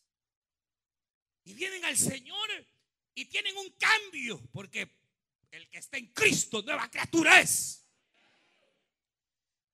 y 1.47 1.53
vienen 1.53 1.85
al 1.85 1.97
Señor 1.97 2.49
y 3.15 3.23
tienen 3.23 3.55
un 3.55 3.69
cambio, 3.71 4.37
porque 4.51 4.99
el 5.49 5.69
que 5.69 5.77
está 5.77 5.95
en 5.97 6.07
Cristo, 6.07 6.61
nueva 6.61 6.91
criatura 6.91 7.39
es. 7.39 7.87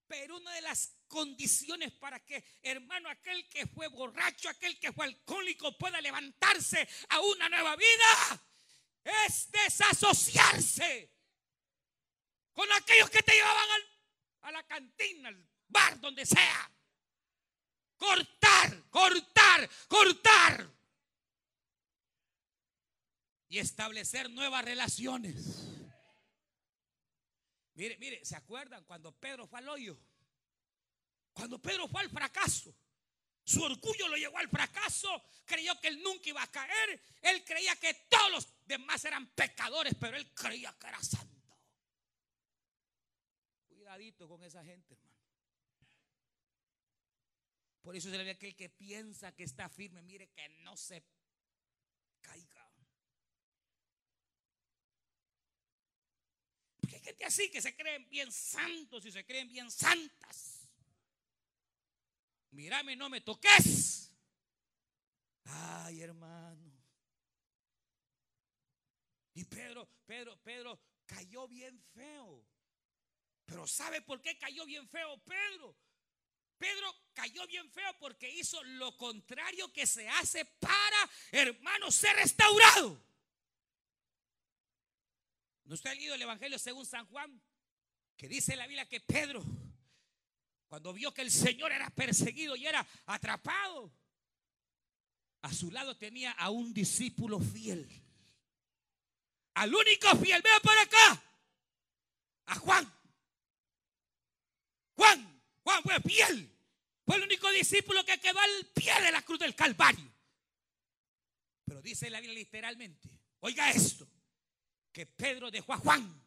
Pero 0.06 0.38
una 0.38 0.54
de 0.54 0.62
las 0.62 0.96
condiciones 1.08 1.92
para 1.94 2.24
que, 2.24 2.46
hermano, 2.62 3.10
aquel 3.10 3.50
que 3.50 3.66
fue 3.66 3.88
borracho, 3.88 4.50
aquel 4.50 4.80
que 4.80 4.94
fue 4.94 5.08
alcohólico 5.08 5.76
pueda 5.76 6.00
levantarse 6.00 6.88
a 7.10 7.20
una 7.22 7.50
nueva 7.50 7.76
vida, 7.76 8.46
es 9.26 9.50
desasociarse 9.50 11.12
con 12.54 12.72
aquellos 12.74 13.10
que 13.10 13.24
te 13.24 13.34
llevaban 13.34 13.82
a 14.42 14.52
la 14.52 14.64
cantina, 14.68 15.30
al 15.30 15.44
bar, 15.70 16.00
donde 16.00 16.24
sea. 16.24 16.72
Cortar, 17.98 18.90
cortar, 18.92 19.68
cortar 19.88 20.83
y 23.54 23.60
establecer 23.60 24.32
nuevas 24.32 24.66
relaciones. 24.66 25.36
Mire, 27.76 28.00
mire, 28.00 28.26
¿se 28.26 28.36
acuerdan 28.36 28.84
cuando 28.86 29.12
Pedro 29.12 29.46
fue 29.46 29.60
al 29.60 29.70
hoyo? 29.70 29.96
Cuando 31.34 31.62
Pedro 31.62 31.88
fue 31.88 32.02
al 32.02 32.10
fracaso. 32.10 32.76
Su 33.46 33.62
orgullo 33.62 34.08
lo 34.08 34.16
llevó 34.18 34.40
al 34.40 34.50
fracaso. 34.50 35.24
Creyó 35.46 35.80
que 35.80 35.90
él 35.90 36.02
nunca 36.02 36.30
iba 36.30 36.42
a 36.42 36.50
caer. 36.50 37.00
Él 37.22 37.44
creía 37.46 37.76
que 37.76 37.94
todos 38.10 38.32
los 38.32 38.48
demás 38.66 39.06
eran 39.06 39.28
pecadores, 39.36 39.94
pero 40.00 40.18
él 40.18 40.34
creía 40.34 40.76
que 40.80 40.88
era 40.88 41.04
santo. 41.04 41.56
Cuidadito 43.68 44.28
con 44.28 44.44
esa 44.44 44.66
gente, 44.66 44.96
hermano. 44.96 45.14
Por 47.84 47.96
eso 47.96 48.10
se 48.10 48.18
le 48.18 48.24
ve 48.24 48.32
aquel 48.32 48.56
que 48.56 48.70
piensa 48.70 49.36
que 49.36 49.44
está 49.44 49.70
firme. 49.70 50.02
Mire 50.02 50.32
que 50.32 50.50
no 50.64 50.76
se 50.76 51.06
caiga. 52.20 52.64
Porque 56.84 56.93
hay 56.93 56.93
gente 57.04 57.26
así 57.26 57.52
que 57.52 57.62
se 57.62 57.76
creen 57.76 58.10
bien 58.10 58.32
santos 58.32 59.06
y 59.06 59.12
se 59.12 59.26
creen 59.26 59.48
bien 59.48 59.70
santas. 59.70 60.68
Mírame, 62.52 62.96
no 62.96 63.10
me 63.10 63.22
toques. 63.22 64.12
Ay, 65.46 66.02
hermano. 66.02 66.72
Y 69.34 69.44
Pedro, 69.46 69.90
Pedro, 70.06 70.38
Pedro 70.44 70.80
cayó 71.06 71.48
bien 71.48 71.80
feo. 71.94 72.46
Pero 73.46 73.68
¿sabe 73.68 74.02
por 74.02 74.22
qué 74.22 74.38
cayó 74.38 74.66
bien 74.66 74.88
feo 74.88 75.18
Pedro? 75.24 75.76
Pedro 76.58 76.96
cayó 77.14 77.46
bien 77.48 77.70
feo 77.72 77.98
porque 78.00 78.30
hizo 78.30 78.64
lo 78.64 78.96
contrario 78.98 79.74
que 79.74 79.86
se 79.86 80.08
hace 80.08 80.46
para, 80.46 81.10
hermano, 81.32 81.92
ser 81.92 82.16
restaurado. 82.16 83.04
¿No 85.66 85.76
usted 85.76 85.92
ha 85.92 85.96
leído 85.96 86.16
el 86.16 86.22
Evangelio 86.22 86.60
según 86.60 86.86
San 86.86 87.06
Juan? 87.08 87.42
Que 88.18 88.28
dice 88.28 88.56
la 88.56 88.68
Biblia 88.68 88.88
que 88.88 89.00
Pedro, 89.00 89.44
cuando 90.68 90.94
vio 90.94 91.14
que 91.14 91.22
el 91.22 91.32
Señor 91.32 91.72
era 91.72 91.90
perseguido 91.90 92.56
y 92.56 92.66
era 92.68 92.86
atrapado, 93.06 93.92
a 95.42 95.54
su 95.54 95.72
lado 95.72 95.98
tenía 95.98 96.32
a 96.32 96.50
un 96.50 96.74
discípulo 96.74 97.40
fiel. 97.40 97.88
Al 99.56 99.74
único 99.74 100.16
fiel, 100.18 100.42
vea 100.42 100.60
para 100.62 100.82
acá. 100.82 101.24
A 102.46 102.56
Juan. 102.56 102.94
Juan, 104.96 105.42
Juan 105.64 105.84
fue 105.84 106.00
fiel. 106.02 106.50
Fue 107.06 107.18
el 107.18 107.24
único 107.24 107.52
discípulo 107.52 108.04
que 108.06 108.20
quedó 108.20 108.40
al 108.40 108.66
pie 108.74 108.94
de 109.02 109.12
la 109.12 109.22
cruz 109.22 109.40
del 109.40 109.56
Calvario. 109.56 110.12
Pero 111.66 111.82
dice 111.82 112.10
la 112.10 112.20
Biblia 112.20 112.40
literalmente, 112.40 113.10
oiga 113.40 113.70
esto, 113.72 114.08
que 114.94 115.08
Pedro 115.08 115.52
dejó 115.52 115.74
a 115.74 115.78
Juan 115.78 116.24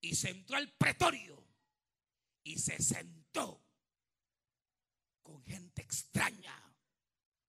y 0.00 0.14
se 0.14 0.30
entró 0.30 0.56
al 0.56 0.70
pretorio 0.76 1.42
y 2.44 2.58
se 2.58 2.80
sentó 2.80 3.64
con 5.22 5.42
gente 5.42 5.82
extraña 5.82 6.54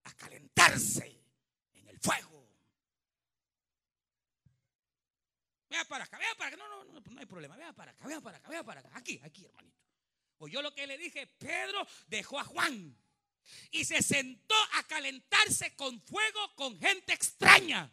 a 0.04 0.14
calentarse 0.14 1.22
en 1.74 1.88
el 1.88 1.98
fuego. 2.00 2.48
Vea 5.68 5.84
para 5.84 6.04
acá, 6.04 6.18
vea 6.18 6.34
para 6.36 6.48
acá. 6.48 6.56
No, 6.56 6.68
no, 6.68 6.84
no, 6.84 7.00
no 7.00 7.20
hay 7.20 7.26
problema. 7.26 7.56
Vea 7.56 7.72
para 7.74 7.92
acá, 7.92 8.06
vea 8.06 8.20
para 8.20 8.38
acá, 8.38 8.48
vea 8.48 8.64
para 8.64 8.80
acá. 8.80 8.90
Aquí, 8.94 9.20
aquí, 9.22 9.44
hermanito. 9.44 9.78
O 10.38 10.48
yo 10.48 10.62
lo 10.62 10.74
que 10.74 10.86
le 10.86 10.96
dije, 10.96 11.26
Pedro 11.26 11.86
dejó 12.06 12.40
a 12.40 12.44
Juan 12.44 12.96
y 13.70 13.84
se 13.84 14.02
sentó 14.02 14.54
a 14.72 14.82
calentarse 14.84 15.76
con 15.76 16.00
fuego 16.00 16.54
con 16.56 16.78
gente 16.78 17.12
extraña. 17.12 17.92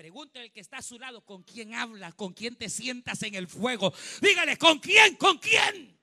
Pregúntale 0.00 0.46
al 0.46 0.50
que 0.50 0.60
está 0.60 0.78
a 0.78 0.82
su 0.82 0.98
lado 0.98 1.22
con 1.26 1.42
quién 1.42 1.74
habla, 1.74 2.10
con 2.12 2.32
quién 2.32 2.56
te 2.56 2.70
sientas 2.70 3.22
en 3.22 3.34
el 3.34 3.46
fuego. 3.46 3.92
Dígale, 4.22 4.56
¿con 4.56 4.78
quién? 4.78 5.14
¿Con 5.16 5.36
quién? 5.36 6.00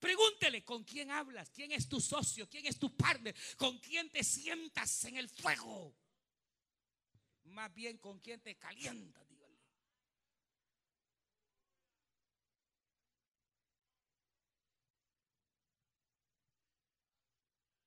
Pregúntele 0.00 0.64
con 0.64 0.82
quién 0.82 1.12
hablas, 1.12 1.48
quién 1.50 1.70
es 1.70 1.88
tu 1.88 2.00
socio, 2.00 2.50
quién 2.50 2.66
es 2.66 2.80
tu 2.80 2.96
partner, 2.96 3.32
con 3.56 3.78
quién 3.78 4.10
te 4.10 4.24
sientas 4.24 5.04
en 5.04 5.18
el 5.18 5.28
fuego. 5.28 5.94
Más 7.44 7.72
bien 7.72 7.96
con 7.98 8.18
quién 8.18 8.40
te 8.40 8.56
calienta, 8.56 9.24
dígale. 9.26 9.56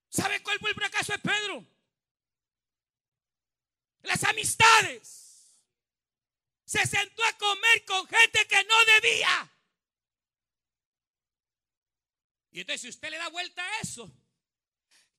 ¿Sabe 0.08 0.42
cuál 0.42 0.60
fue 0.60 0.70
el 0.70 0.76
fracaso 0.78 1.12
de 1.12 1.20
Pedro? 1.20 1.76
las 4.06 4.24
amistades. 4.24 5.25
Se 6.66 6.86
sentó 6.86 7.24
a 7.24 7.38
comer 7.38 7.86
con 7.86 8.08
gente 8.08 8.48
que 8.48 8.64
no 8.64 8.76
debía. 9.02 9.52
Y 12.52 12.62
entonces 12.62 12.82
si 12.82 12.90
usted 12.90 13.10
le 13.10 13.18
da 13.18 13.30
vuelta 13.30 13.64
a 13.64 13.80
eso, 13.82 14.12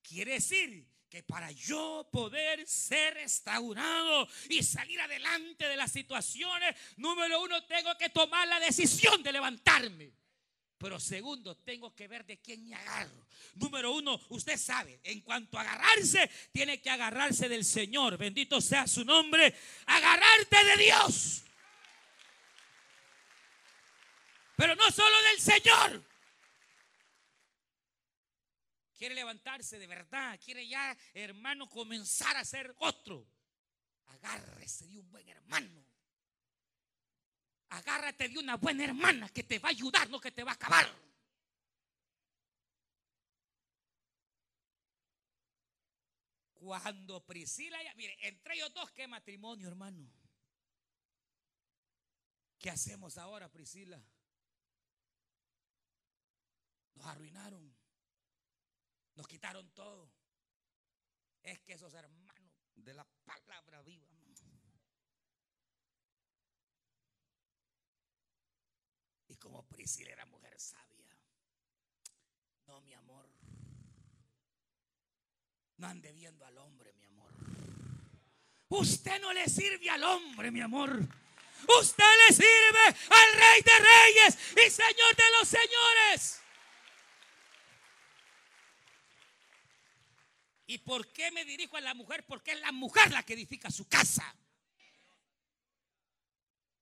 quiere 0.02 0.32
decir 0.32 0.88
que 1.08 1.22
para 1.22 1.50
yo 1.52 2.08
poder 2.10 2.66
ser 2.66 3.14
restaurado 3.14 4.28
y 4.48 4.62
salir 4.62 5.00
adelante 5.00 5.68
de 5.68 5.76
las 5.76 5.92
situaciones, 5.92 6.74
número 6.96 7.40
uno, 7.42 7.64
tengo 7.64 7.96
que 7.96 8.08
tomar 8.08 8.48
la 8.48 8.58
decisión 8.58 9.22
de 9.22 9.32
levantarme. 9.32 10.12
Pero 10.78 11.00
segundo, 11.00 11.56
tengo 11.56 11.94
que 11.94 12.06
ver 12.06 12.26
de 12.26 12.38
quién 12.38 12.66
me 12.66 12.74
agarro. 12.74 13.26
Número 13.54 13.92
uno, 13.92 14.20
usted 14.28 14.58
sabe, 14.58 15.00
en 15.04 15.22
cuanto 15.22 15.56
a 15.56 15.62
agarrarse, 15.62 16.30
tiene 16.52 16.82
que 16.82 16.90
agarrarse 16.90 17.48
del 17.48 17.64
Señor. 17.64 18.18
Bendito 18.18 18.60
sea 18.60 18.86
su 18.86 19.04
nombre. 19.04 19.54
Agarrarte 19.86 20.64
de 20.64 20.76
Dios. 20.84 21.44
Pero 24.56 24.74
no 24.74 24.90
solo 24.90 25.16
del 25.30 25.40
Señor. 25.40 26.04
Quiere 28.98 29.14
levantarse 29.14 29.78
de 29.78 29.86
verdad. 29.86 30.38
Quiere 30.42 30.66
ya, 30.66 30.96
hermano, 31.14 31.68
comenzar 31.68 32.36
a 32.36 32.44
ser 32.44 32.74
otro. 32.78 33.26
Agárrese 34.06 34.86
de 34.88 34.98
un 34.98 35.10
buen 35.10 35.28
hermano. 35.28 35.85
Agárrate 37.68 38.28
de 38.28 38.38
una 38.38 38.56
buena 38.56 38.84
hermana 38.84 39.28
que 39.28 39.42
te 39.42 39.58
va 39.58 39.68
a 39.68 39.72
ayudar, 39.72 40.08
no 40.08 40.20
que 40.20 40.30
te 40.30 40.44
va 40.44 40.52
a 40.52 40.54
acabar. 40.54 40.86
Cuando 46.52 47.24
Priscila, 47.24 47.78
mire, 47.94 48.16
entre 48.26 48.54
ellos 48.54 48.72
dos, 48.74 48.90
qué 48.92 49.06
matrimonio, 49.06 49.68
hermano. 49.68 50.10
¿Qué 52.58 52.70
hacemos 52.70 53.18
ahora, 53.18 53.48
Priscila? 53.48 54.02
Nos 56.94 57.06
arruinaron. 57.06 57.72
Nos 59.14 59.28
quitaron 59.28 59.68
todo. 59.70 60.10
Es 61.42 61.60
que 61.60 61.74
esos 61.74 61.94
hermanos 61.94 62.52
de 62.74 62.94
la 62.94 63.04
palabra 63.24 63.82
viva. 63.82 64.08
Y 69.28 69.36
Priscila 69.64 70.12
era 70.12 70.26
mujer 70.26 70.58
sabia. 70.58 71.16
No, 72.66 72.80
mi 72.80 72.94
amor. 72.94 73.28
No 75.78 75.86
ande 75.86 76.12
viendo 76.12 76.44
al 76.46 76.56
hombre, 76.58 76.92
mi 76.94 77.04
amor. 77.04 77.30
Usted 78.68 79.20
no 79.20 79.32
le 79.32 79.48
sirve 79.48 79.90
al 79.90 80.02
hombre, 80.04 80.50
mi 80.50 80.60
amor. 80.60 81.00
Usted 81.80 82.04
le 82.28 82.34
sirve 82.34 82.86
al 82.86 83.32
Rey 83.34 83.62
de 83.62 83.78
Reyes 83.78 84.38
y 84.66 84.70
Señor 84.70 85.16
de 85.16 85.24
los 85.38 85.48
Señores. 85.48 86.40
¿Y 90.66 90.78
por 90.78 91.06
qué 91.12 91.30
me 91.30 91.44
dirijo 91.44 91.76
a 91.76 91.80
la 91.80 91.94
mujer? 91.94 92.24
Porque 92.26 92.52
es 92.52 92.60
la 92.60 92.72
mujer 92.72 93.12
la 93.12 93.22
que 93.22 93.34
edifica 93.34 93.70
su 93.70 93.86
casa. 93.88 94.34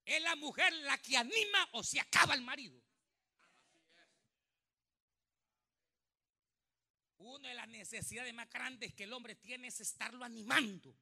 Es 0.05 0.23
la 0.23 0.37
mujer 0.37 0.73
la 0.73 0.99
que 0.99 1.17
anima 1.17 1.69
o 1.73 1.83
se 1.83 2.01
acaba 2.01 2.35
el 2.35 2.43
marido. 2.43 2.81
Una 7.19 7.49
de 7.49 7.55
las 7.55 7.69
necesidades 7.69 8.35
más 8.35 8.51
grandes 8.51 8.93
que 8.93 9.05
el 9.05 9.13
hombre 9.15 9.35
tiene 9.35 9.69
es 9.69 9.81
estarlo 9.81 10.25
animando. 10.25 10.95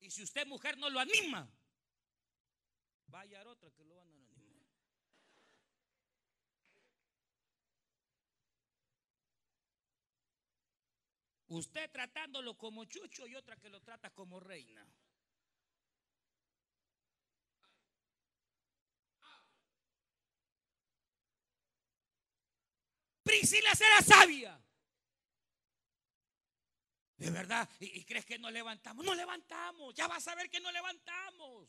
Y 0.00 0.10
si 0.10 0.22
usted 0.22 0.44
mujer 0.46 0.76
no 0.76 0.90
lo 0.90 0.98
anima, 0.98 1.48
vaya 3.06 3.40
a 3.40 3.48
otra 3.48 3.70
que 3.70 3.84
lo 3.84 3.94
van 3.94 4.08
a 4.08 4.12
animar. 4.12 4.26
Usted 11.48 11.88
tratándolo 11.92 12.58
como 12.58 12.84
chucho 12.86 13.26
y 13.28 13.36
otra 13.36 13.56
que 13.56 13.70
lo 13.70 13.80
trata 13.80 14.10
como 14.10 14.40
reina. 14.40 14.84
Priscila 23.38 23.74
será 23.74 24.00
sabia. 24.02 24.60
De 27.16 27.30
verdad. 27.30 27.68
¿Y, 27.80 28.04
crees 28.04 28.24
que 28.24 28.38
nos 28.38 28.52
levantamos? 28.52 29.04
No 29.04 29.14
levantamos. 29.14 29.94
Ya 29.94 30.06
vas 30.06 30.26
a 30.28 30.34
ver 30.34 30.48
que 30.48 30.60
no 30.60 30.70
levantamos. 30.72 31.68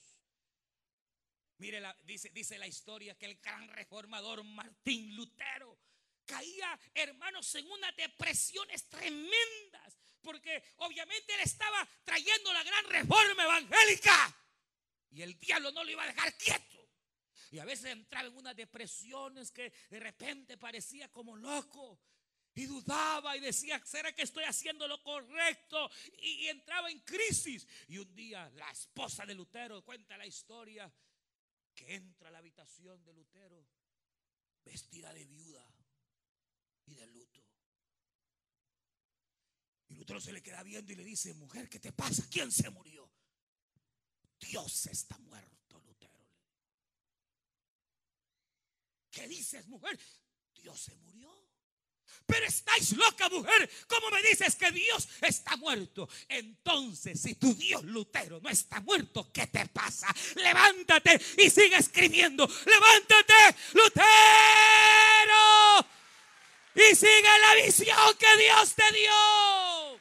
Mire, 1.57 1.81
dice, 2.03 2.29
dice 2.29 2.57
la 2.57 2.67
historia 2.67 3.17
que 3.17 3.25
el 3.25 3.35
gran 3.37 3.67
reformador 3.69 4.43
Martín 4.43 5.15
Lutero 5.15 5.77
caía, 6.25 6.79
hermanos, 6.93 7.53
en 7.55 7.69
unas 7.71 7.95
depresiones 7.95 8.87
tremendas, 8.89 9.97
porque 10.21 10.63
obviamente 10.77 11.33
él 11.33 11.41
estaba 11.41 11.87
trayendo 12.03 12.53
la 12.53 12.63
gran 12.63 12.85
reforma 12.85 13.43
evangélica 13.43 14.37
y 15.09 15.21
el 15.21 15.39
diablo 15.39 15.71
no 15.71 15.83
lo 15.83 15.91
iba 15.91 16.03
a 16.03 16.07
dejar 16.07 16.37
quieto. 16.37 16.76
Y 17.51 17.59
a 17.59 17.65
veces 17.65 17.85
entraba 17.85 18.27
en 18.27 18.37
unas 18.37 18.55
depresiones 18.55 19.51
que 19.51 19.71
de 19.89 19.99
repente 19.99 20.57
parecía 20.57 21.11
como 21.11 21.35
loco. 21.35 21.99
Y 22.55 22.65
dudaba 22.65 23.37
y 23.37 23.39
decía, 23.39 23.79
¿será 23.85 24.13
que 24.13 24.23
estoy 24.23 24.43
haciendo 24.43 24.87
lo 24.87 25.01
correcto? 25.03 25.89
Y, 26.23 26.45
y, 26.45 26.47
entraba 26.47 26.89
en 26.89 26.99
crisis. 27.01 27.67
Y 27.87 27.99
un 27.99 28.15
día 28.15 28.49
la 28.55 28.71
esposa 28.71 29.25
de 29.25 29.35
Lutero 29.35 29.83
cuenta 29.83 30.17
la 30.17 30.25
historia 30.25 30.91
que 31.75 31.93
entra 31.93 32.29
a 32.29 32.31
la 32.31 32.39
habitación 32.39 33.03
de 33.05 33.13
Lutero 33.13 33.67
vestida 34.65 35.13
de 35.13 35.25
viuda 35.25 35.65
y 36.85 36.95
de 36.95 37.07
luto. 37.07 37.43
Y 39.89 39.95
Lutero 39.95 40.19
se 40.19 40.33
le 40.33 40.41
queda 40.41 40.63
viendo 40.63 40.91
y 40.91 40.95
le 40.95 41.03
dice, 41.03 41.33
mujer, 41.33 41.69
¿qué 41.69 41.79
te 41.79 41.93
pasa? 41.93 42.27
¿Quién 42.29 42.51
se 42.51 42.69
murió? 42.69 43.09
Dios 44.39 44.87
está 44.87 45.17
muerto, 45.19 45.79
Lutero. 45.79 46.25
¿Qué 49.17 49.27
dices, 49.27 49.67
mujer? 49.67 49.97
Dios 50.61 50.79
se 50.79 50.95
murió. 50.97 51.35
Pero 52.27 52.45
estáis 52.45 52.91
loca, 52.91 53.27
mujer. 53.29 53.67
¿Cómo 53.87 54.11
me 54.11 54.21
dices 54.21 54.55
que 54.55 54.69
Dios 54.69 55.09
está 55.21 55.57
muerto? 55.57 56.07
Entonces, 56.29 57.19
si 57.19 57.33
tu 57.33 57.55
Dios 57.55 57.83
Lutero 57.83 58.39
no 58.39 58.47
está 58.47 58.79
muerto, 58.81 59.31
¿qué 59.33 59.47
te 59.47 59.65
pasa? 59.69 60.13
Levántate 60.35 61.19
y 61.39 61.49
sigue 61.49 61.77
escribiendo. 61.77 62.47
Levántate, 62.47 63.57
Lutero 63.73 64.07
y 66.75 66.95
sigue 66.95 67.39
la 67.41 67.65
visión 67.65 68.17
que 68.19 68.37
Dios 68.37 68.75
te 68.75 68.91
dio. 68.91 69.99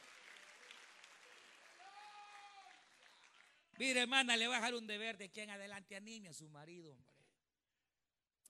Mire, 3.78 4.00
hermana, 4.00 4.36
le 4.36 4.46
voy 4.46 4.56
a 4.56 4.58
dejar 4.58 4.74
un 4.74 4.86
deber 4.86 5.16
de 5.16 5.30
que 5.30 5.42
en 5.42 5.48
adelante 5.48 5.96
anime 5.96 6.28
a 6.28 6.34
su 6.34 6.50
marido. 6.50 6.98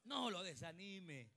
No 0.06 0.30
lo 0.30 0.42
desanime. 0.42 1.30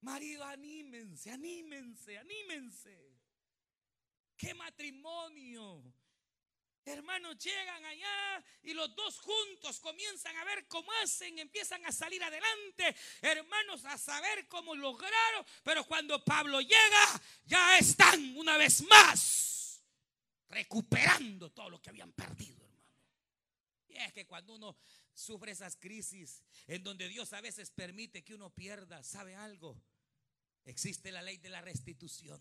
Marido, 0.00 0.44
anímense, 0.44 1.30
anímense, 1.30 2.18
anímense. 2.18 3.16
¿Qué 4.36 4.54
matrimonio? 4.54 5.82
Hermanos 6.84 7.36
llegan 7.38 7.84
allá 7.84 8.44
y 8.62 8.72
los 8.72 8.94
dos 8.94 9.18
juntos 9.18 9.80
comienzan 9.80 10.36
a 10.36 10.44
ver 10.44 10.68
cómo 10.68 10.90
hacen, 11.02 11.38
empiezan 11.40 11.84
a 11.84 11.90
salir 11.90 12.22
adelante, 12.22 12.94
hermanos, 13.22 13.84
a 13.84 13.98
saber 13.98 14.46
cómo 14.46 14.76
lograron, 14.76 15.44
pero 15.64 15.84
cuando 15.84 16.24
Pablo 16.24 16.60
llega, 16.60 17.20
ya 17.44 17.76
están 17.78 18.36
una 18.36 18.56
vez 18.56 18.82
más 18.82 19.82
recuperando 20.48 21.50
todo 21.50 21.70
lo 21.70 21.82
que 21.82 21.90
habían 21.90 22.12
perdido, 22.12 22.64
hermano. 22.64 23.04
Y 23.88 23.96
es 23.96 24.12
que 24.12 24.24
cuando 24.24 24.54
uno 24.54 24.76
sufre 25.16 25.52
esas 25.52 25.76
crisis 25.76 26.44
en 26.66 26.84
donde 26.84 27.08
Dios 27.08 27.32
a 27.32 27.40
veces 27.40 27.70
permite 27.70 28.22
que 28.22 28.34
uno 28.34 28.50
pierda, 28.50 29.02
¿sabe 29.02 29.34
algo? 29.34 29.82
Existe 30.64 31.10
la 31.10 31.22
ley 31.22 31.38
de 31.38 31.48
la 31.48 31.62
restitución. 31.62 32.40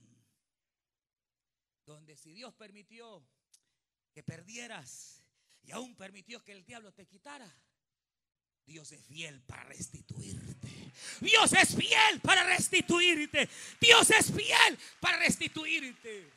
Donde 1.86 2.18
si 2.18 2.34
Dios 2.34 2.54
permitió 2.56 3.26
que 4.14 4.24
perdieras 4.24 5.24
y 5.62 5.72
aún 5.72 5.96
permitió 5.96 6.44
que 6.44 6.52
el 6.52 6.66
diablo 6.66 6.94
te 6.94 7.06
quitara. 7.06 7.52
Dios 8.66 8.92
es 8.92 9.06
fiel 9.06 9.42
para 9.42 9.64
restituirte. 9.64 10.70
Dios 11.22 11.54
es 11.54 11.76
fiel 11.76 12.20
para 12.22 12.44
restituirte. 12.44 13.48
Dios 13.80 14.10
es 14.10 14.32
fiel 14.32 14.80
para 15.00 15.20
restituirte. 15.20 16.32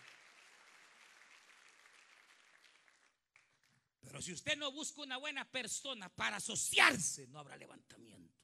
Pero 4.08 4.22
si 4.22 4.32
usted 4.32 4.56
no 4.56 4.72
busca 4.72 5.02
una 5.02 5.18
buena 5.18 5.44
persona 5.44 6.08
para 6.08 6.36
asociarse, 6.36 7.26
no 7.28 7.40
habrá 7.40 7.56
levantamiento. 7.56 8.34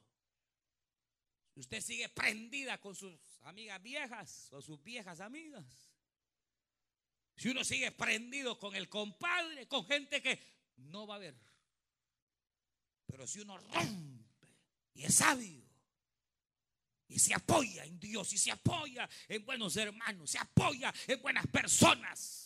Si 1.55 1.59
usted 1.59 1.81
sigue 1.81 2.07
prendida 2.09 2.79
con 2.79 2.95
sus 2.95 3.19
amigas 3.41 3.81
viejas 3.81 4.49
o 4.51 4.61
sus 4.61 4.81
viejas 4.83 5.19
amigas, 5.19 5.65
Si 7.37 7.49
uno 7.49 7.65
sigue 7.65 7.91
prendido 7.91 8.57
con 8.57 8.75
el 8.75 8.87
compadre, 8.87 9.67
con 9.67 9.85
gente 9.85 10.21
que 10.21 10.39
no 10.77 11.05
va 11.05 11.15
a 11.15 11.19
ver. 11.19 11.35
Pero 13.07 13.27
si 13.27 13.41
uno 13.41 13.57
rompe 13.57 14.25
y 14.93 15.03
es 15.03 15.15
sabio 15.15 15.61
y 17.09 17.19
se 17.19 17.33
apoya 17.33 17.83
en 17.83 17.99
Dios 17.99 18.31
y 18.31 18.37
se 18.37 18.51
apoya 18.51 19.09
en 19.27 19.43
buenos 19.43 19.75
hermanos, 19.75 20.29
se 20.31 20.37
apoya 20.37 20.93
en 21.07 21.21
buenas 21.21 21.45
personas. 21.47 22.44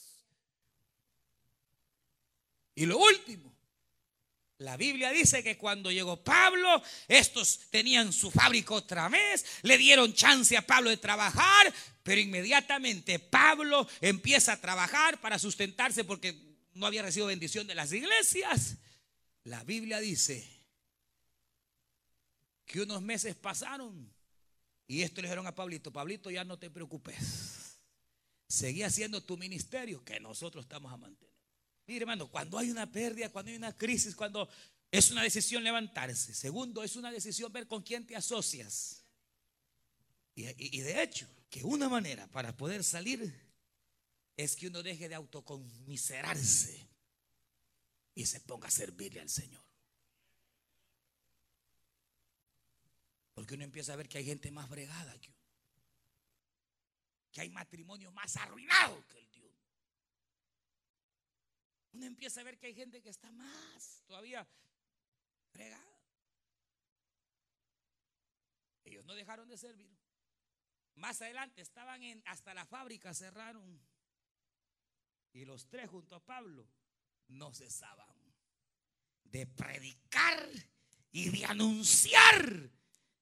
Y 2.80 2.86
lo 2.86 2.98
último, 2.98 3.54
la 4.60 4.78
Biblia 4.78 5.12
dice 5.12 5.44
que 5.44 5.58
cuando 5.58 5.92
llegó 5.92 6.24
Pablo, 6.24 6.82
estos 7.10 7.60
tenían 7.70 8.14
su 8.14 8.32
fábrica 8.32 8.74
otra 8.74 9.10
vez, 9.10 9.46
le 9.64 9.78
dieron 9.78 10.14
chance 10.14 10.56
a 10.56 10.66
Pablo 10.66 10.90
de 10.90 10.96
trabajar, 10.96 11.74
pero 12.04 12.22
inmediatamente 12.22 13.20
Pablo 13.20 13.86
empieza 14.00 14.54
a 14.54 14.62
trabajar 14.62 15.20
para 15.20 15.38
sustentarse 15.38 16.06
porque 16.06 16.34
no 16.74 16.86
había 16.86 17.02
recibido 17.02 17.28
bendición 17.28 17.68
de 17.68 17.76
las 17.76 17.92
iglesias. 17.92 18.78
La 19.44 19.62
Biblia 19.66 20.00
dice 20.00 20.50
que 22.66 22.80
unos 22.80 23.02
meses 23.02 23.36
pasaron 23.36 24.10
y 24.88 25.02
esto 25.02 25.22
le 25.22 25.28
dijeron 25.28 25.48
a 25.48 25.54
Pablito, 25.54 25.92
Pablito 25.92 26.32
ya 26.32 26.46
no 26.46 26.58
te 26.58 26.70
preocupes, 26.70 27.82
seguí 28.48 28.84
haciendo 28.84 29.22
tu 29.22 29.36
ministerio 29.36 30.02
que 30.06 30.18
nosotros 30.22 30.64
estamos 30.64 30.94
a 30.94 30.96
mantener. 30.96 31.29
Mire 31.90 32.04
hermano, 32.04 32.30
cuando 32.30 32.60
hay 32.60 32.70
una 32.70 32.92
pérdida, 32.92 33.30
cuando 33.30 33.50
hay 33.50 33.58
una 33.58 33.76
crisis, 33.76 34.16
cuando 34.16 34.48
es 34.92 35.10
una 35.10 35.24
decisión 35.24 35.64
levantarse. 35.64 36.36
Segundo, 36.36 36.84
es 36.84 36.96
una 36.96 37.12
decisión 37.12 37.52
ver 37.52 37.66
con 37.66 37.82
quién 37.82 38.06
te 38.06 38.16
asocias. 38.16 39.04
Y, 40.36 40.78
y 40.78 40.82
de 40.82 41.02
hecho, 41.02 41.28
que 41.50 41.64
una 41.64 41.90
manera 41.90 42.28
para 42.28 42.56
poder 42.56 42.84
salir 42.84 43.34
es 44.38 44.56
que 44.56 44.68
uno 44.68 44.84
deje 44.84 45.10
de 45.10 45.16
autoconmiserarse 45.16 46.88
y 48.14 48.24
se 48.28 48.40
ponga 48.42 48.68
a 48.68 48.72
servirle 48.72 49.22
al 49.22 49.30
Señor. 49.30 49.64
Porque 53.34 53.56
uno 53.56 53.64
empieza 53.64 53.94
a 53.94 53.96
ver 53.96 54.08
que 54.08 54.20
hay 54.20 54.26
gente 54.26 54.52
más 54.52 54.70
bregada 54.70 55.20
que 55.20 55.30
uno. 55.32 55.40
Que 57.32 57.42
hay 57.42 57.50
matrimonios 57.50 58.14
más 58.14 58.38
arruinados 58.38 59.04
que 59.06 59.18
el 59.18 59.32
Dios. 59.32 59.49
Uno 61.92 62.06
empieza 62.06 62.42
a 62.42 62.44
ver 62.44 62.58
que 62.58 62.68
hay 62.68 62.76
gente 62.76 63.02
que 63.02 63.10
está 63.10 63.32
más 63.32 64.04
todavía 64.06 64.48
bregada. 65.52 66.02
Ellos 68.84 69.06
no 69.06 69.14
dejaron 69.14 69.48
de 69.48 69.58
servir. 69.58 69.98
Más 70.96 71.22
adelante 71.22 71.62
estaban 71.62 72.04
en, 72.04 72.22
hasta 72.26 72.54
la 72.54 72.66
fábrica 72.66 73.14
cerraron. 73.14 73.80
Y 75.32 75.46
los 75.46 75.68
tres 75.68 75.90
junto 75.90 76.16
a 76.16 76.26
Pablo 76.26 76.68
no 77.28 77.54
cesaban 77.54 78.18
de 79.24 79.46
predicar 79.46 80.50
y 81.12 81.30
de 81.30 81.46
anunciar 81.46 82.72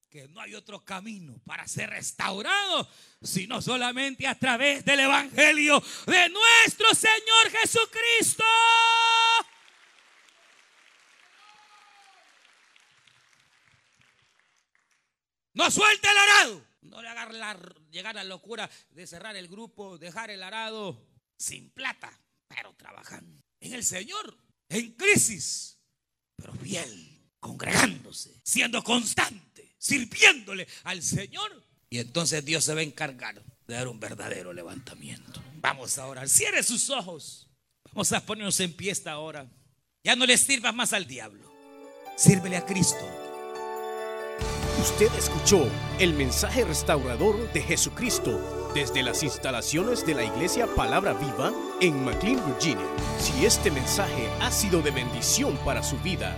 que 0.10 0.28
no 0.30 0.42
hay 0.42 0.56
otro 0.56 0.84
camino 0.84 1.40
para 1.46 1.68
ser 1.68 1.90
restaurado, 1.90 2.90
sino 3.22 3.62
solamente 3.62 4.26
a 4.28 4.36
través 4.36 4.86
del 4.86 5.02
Evangelio 5.02 5.84
de 6.06 6.30
nuestro 6.30 6.94
Señor 6.94 7.52
Jesucristo. 7.62 8.44
No 15.54 15.72
suelte 15.72 16.08
el 16.10 16.18
arado. 16.18 16.68
No 16.82 17.02
le 17.02 17.10
haga 17.10 17.28
llegar 17.90 18.18
a 18.18 18.24
la 18.24 18.30
locura 18.30 18.70
de 18.92 19.08
cerrar 19.08 19.36
el 19.36 19.48
grupo, 19.48 19.98
dejar 19.98 20.30
el 20.30 20.44
arado 20.44 21.06
sin 21.38 21.70
plata, 21.72 22.18
pero 22.48 22.74
trabajando 22.76 23.42
en 23.60 23.74
el 23.74 23.84
Señor, 23.84 24.38
en 24.70 24.94
crisis, 24.94 25.80
pero 26.36 26.54
fiel, 26.54 27.17
congregándose, 27.40 28.32
siendo 28.44 28.84
constante, 28.84 29.76
sirviéndole 29.78 30.68
al 30.84 31.02
Señor. 31.02 31.64
Y 31.90 32.00
entonces 32.00 32.44
Dios 32.44 32.64
se 32.64 32.74
va 32.74 32.82
a 32.82 32.84
encargar 32.84 33.42
de 33.68 33.74
dar 33.74 33.88
un 33.88 34.00
verdadero 34.00 34.54
levantamiento. 34.54 35.42
Vamos 35.56 35.98
a 35.98 36.06
orar. 36.06 36.28
Cierre 36.30 36.64
sus 36.64 36.90
ojos. 36.90 37.48
Vamos 37.94 38.12
a 38.12 38.26
ponernos 38.26 38.60
en 38.60 38.74
pie 38.74 38.92
esta 38.92 39.18
hora. 39.18 39.50
Ya 40.04 40.16
no 40.16 40.26
le 40.26 40.38
sirvas 40.38 40.74
más 40.74 40.94
al 40.94 41.08
diablo. 41.08 41.52
Sírvele 42.18 42.58
a 42.58 42.66
Cristo. 42.66 43.06
Usted 44.80 45.12
escuchó 45.18 45.68
el 46.00 46.14
mensaje 46.14 46.64
restaurador 46.64 47.52
de 47.52 47.62
Jesucristo 47.62 48.72
desde 48.74 49.02
las 49.02 49.24
instalaciones 49.24 50.06
de 50.06 50.14
la 50.14 50.24
iglesia 50.24 50.68
Palabra 50.76 51.14
Viva 51.14 51.52
en 51.82 52.06
McLean, 52.06 52.46
Virginia. 52.46 52.86
Si 53.20 53.46
este 53.46 53.72
mensaje 53.72 54.30
ha 54.40 54.52
sido 54.52 54.82
de 54.82 54.92
bendición 54.92 55.58
para 55.66 55.84
su 55.84 55.98
vida 56.00 56.38